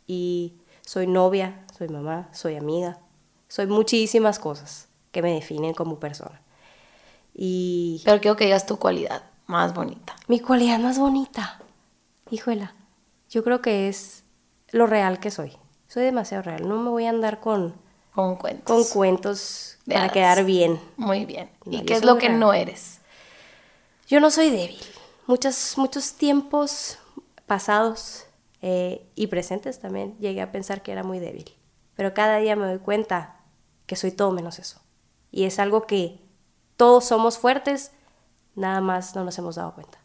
y 0.06 0.54
soy 0.84 1.06
novia, 1.06 1.64
soy 1.76 1.88
mamá, 1.88 2.28
soy 2.32 2.56
amiga, 2.56 2.98
soy 3.48 3.66
muchísimas 3.66 4.38
cosas 4.38 4.88
que 5.12 5.22
me 5.22 5.32
definen 5.34 5.74
como 5.74 6.00
persona. 6.00 6.40
Y 7.34 8.02
Pero 8.04 8.20
quiero 8.20 8.36
que 8.36 8.46
digas 8.46 8.66
tu 8.66 8.78
cualidad 8.78 9.22
más 9.46 9.74
bonita. 9.74 10.16
mi 10.26 10.40
cualidad 10.40 10.78
más 10.80 10.98
bonita, 10.98 11.60
híjola, 12.30 12.74
yo 13.30 13.42
creo 13.44 13.60
que 13.62 13.88
es 13.88 14.24
lo 14.70 14.86
real 14.86 15.20
que 15.20 15.30
soy. 15.30 15.56
Soy 15.86 16.04
demasiado 16.04 16.42
real, 16.42 16.68
no 16.68 16.78
me 16.82 16.90
voy 16.90 17.06
a 17.06 17.10
andar 17.10 17.40
con, 17.40 17.74
Con 18.14 18.36
cuentos. 18.36 18.64
con 18.66 18.84
cuentos 18.84 19.78
De 19.86 19.94
para 19.94 20.04
hadas. 20.06 20.12
quedar 20.12 20.44
bien. 20.44 20.80
Muy 20.96 21.24
bien. 21.24 21.50
No, 21.64 21.78
¿Y 21.78 21.82
qué 21.84 21.94
es 21.94 22.04
lo 22.04 22.18
que 22.18 22.28
real. 22.28 22.40
no 22.40 22.52
eres? 22.52 22.98
Yo 24.06 24.20
no 24.20 24.30
soy 24.30 24.50
débil. 24.50 24.78
Muchos, 25.26 25.74
muchos 25.76 26.14
tiempos 26.14 26.98
pasados 27.46 28.24
eh, 28.62 29.06
y 29.14 29.26
presentes 29.28 29.78
también 29.80 30.16
llegué 30.18 30.40
a 30.42 30.52
pensar 30.52 30.82
que 30.82 30.92
era 30.92 31.02
muy 31.02 31.18
débil. 31.18 31.50
Pero 31.94 32.14
cada 32.14 32.38
día 32.38 32.56
me 32.56 32.66
doy 32.66 32.78
cuenta 32.78 33.36
que 33.86 33.96
soy 33.96 34.10
todo 34.12 34.30
menos 34.32 34.58
eso. 34.58 34.80
Y 35.30 35.44
es 35.44 35.58
algo 35.58 35.86
que 35.86 36.20
todos 36.76 37.04
somos 37.06 37.38
fuertes, 37.38 37.92
nada 38.54 38.80
más 38.80 39.14
no 39.14 39.24
nos 39.24 39.36
hemos 39.38 39.56
dado 39.56 39.74
cuenta. 39.74 39.98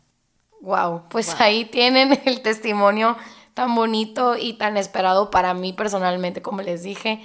Wow, 0.64 1.04
pues 1.10 1.40
ahí 1.42 1.66
tienen 1.66 2.22
el 2.26 2.42
testimonio 2.42 3.18
tan 3.54 3.76
bonito 3.76 4.38
y 4.38 4.54
tan 4.54 4.78
esperado 4.78 5.30
para 5.30 5.54
mí 5.54 5.74
personalmente, 5.74 6.42
como 6.42 6.62
les 6.62 6.84
dije. 6.84 7.22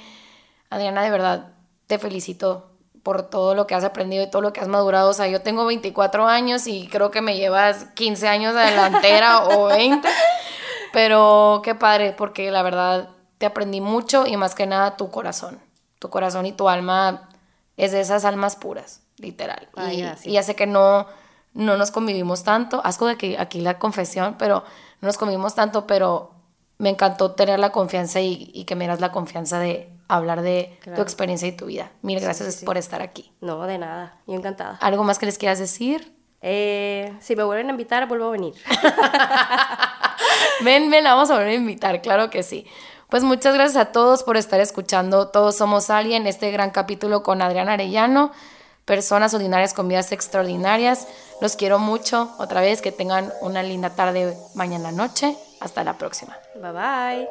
Adriana, 0.70 1.02
de 1.02 1.10
verdad, 1.10 1.52
te 1.86 2.00
felicito 2.00 2.72
por 3.04 3.22
todo 3.30 3.54
lo 3.54 3.68
que 3.68 3.76
has 3.76 3.84
aprendido 3.84 4.24
y 4.24 4.30
todo 4.30 4.42
lo 4.42 4.52
que 4.52 4.60
has 4.60 4.66
madurado. 4.66 5.10
O 5.10 5.12
sea, 5.12 5.28
yo 5.28 5.40
tengo 5.40 5.64
24 5.66 6.26
años 6.26 6.66
y 6.66 6.88
creo 6.88 7.12
que 7.12 7.20
me 7.20 7.36
llevas 7.36 7.84
15 7.94 8.26
años 8.26 8.54
de 8.56 8.60
delantera 8.62 9.44
o 9.44 9.66
20. 9.66 10.06
Pero 10.92 11.62
qué 11.62 11.76
padre, 11.76 12.12
porque 12.12 12.50
la 12.50 12.62
verdad 12.62 13.10
te 13.38 13.46
aprendí 13.46 13.80
mucho 13.80 14.26
y 14.26 14.36
más 14.36 14.56
que 14.56 14.66
nada 14.66 14.96
tu 14.96 15.12
corazón. 15.12 15.60
Tu 16.00 16.10
corazón 16.10 16.44
y 16.44 16.52
tu 16.52 16.68
alma 16.68 17.28
es 17.76 17.92
de 17.92 18.00
esas 18.00 18.24
almas 18.24 18.56
puras, 18.56 19.00
literal. 19.16 19.68
Ay, 19.76 20.02
y, 20.24 20.30
y 20.30 20.32
ya 20.32 20.42
sé 20.42 20.56
que 20.56 20.66
no, 20.66 21.06
no 21.58 21.76
nos 21.76 21.90
convivimos 21.90 22.44
tanto. 22.44 22.80
Asco 22.84 23.06
de 23.06 23.16
que 23.16 23.38
aquí 23.38 23.60
la 23.60 23.78
confesión, 23.78 24.36
pero 24.38 24.64
no 25.00 25.06
nos 25.06 25.18
convivimos 25.18 25.54
tanto, 25.54 25.86
pero 25.86 26.32
me 26.78 26.90
encantó 26.90 27.32
tener 27.32 27.58
la 27.58 27.70
confianza 27.70 28.20
y, 28.20 28.50
y 28.54 28.64
que 28.64 28.76
me 28.76 28.86
das 28.86 29.00
la 29.00 29.12
confianza 29.12 29.58
de 29.58 29.90
hablar 30.08 30.42
de 30.42 30.78
tu 30.94 31.02
experiencia 31.02 31.46
y 31.48 31.52
tu 31.52 31.66
vida. 31.66 31.90
Mil 32.02 32.20
gracias 32.20 32.54
sí, 32.54 32.60
sí. 32.60 32.64
por 32.64 32.78
estar 32.78 33.02
aquí. 33.02 33.32
No, 33.40 33.66
de 33.66 33.78
nada. 33.78 34.16
Yo 34.26 34.34
encantada. 34.34 34.78
¿Algo 34.80 35.04
más 35.04 35.18
que 35.18 35.26
les 35.26 35.36
quieras 35.36 35.58
decir? 35.58 36.14
Eh, 36.40 37.14
si 37.20 37.36
me 37.36 37.42
vuelven 37.42 37.66
a 37.66 37.70
invitar, 37.70 38.06
vuelvo 38.08 38.26
a 38.26 38.30
venir. 38.30 38.54
Ven, 40.60 40.90
ven, 40.90 41.04
la 41.04 41.14
vamos 41.14 41.30
a 41.30 41.34
volver 41.34 41.50
a 41.50 41.54
invitar, 41.54 42.02
claro 42.02 42.30
que 42.30 42.42
sí. 42.42 42.66
Pues 43.08 43.22
muchas 43.22 43.54
gracias 43.54 43.76
a 43.76 43.92
todos 43.92 44.22
por 44.22 44.36
estar 44.36 44.60
escuchando 44.60 45.28
Todos 45.28 45.56
Somos 45.56 45.88
Alguien, 45.88 46.26
este 46.26 46.50
gran 46.50 46.70
capítulo 46.70 47.22
con 47.22 47.40
Adrián 47.42 47.68
Arellano, 47.68 48.32
personas 48.88 49.34
ordinarias 49.34 49.74
con 49.74 49.86
vidas 49.86 50.10
extraordinarias. 50.12 51.06
Los 51.42 51.54
quiero 51.56 51.78
mucho, 51.78 52.34
otra 52.38 52.62
vez, 52.62 52.80
que 52.80 52.90
tengan 52.90 53.30
una 53.42 53.62
linda 53.62 53.90
tarde, 53.90 54.34
mañana, 54.54 54.90
noche. 54.90 55.36
Hasta 55.60 55.84
la 55.84 55.98
próxima. 55.98 56.36
Bye 56.54 56.72
bye. 56.72 57.28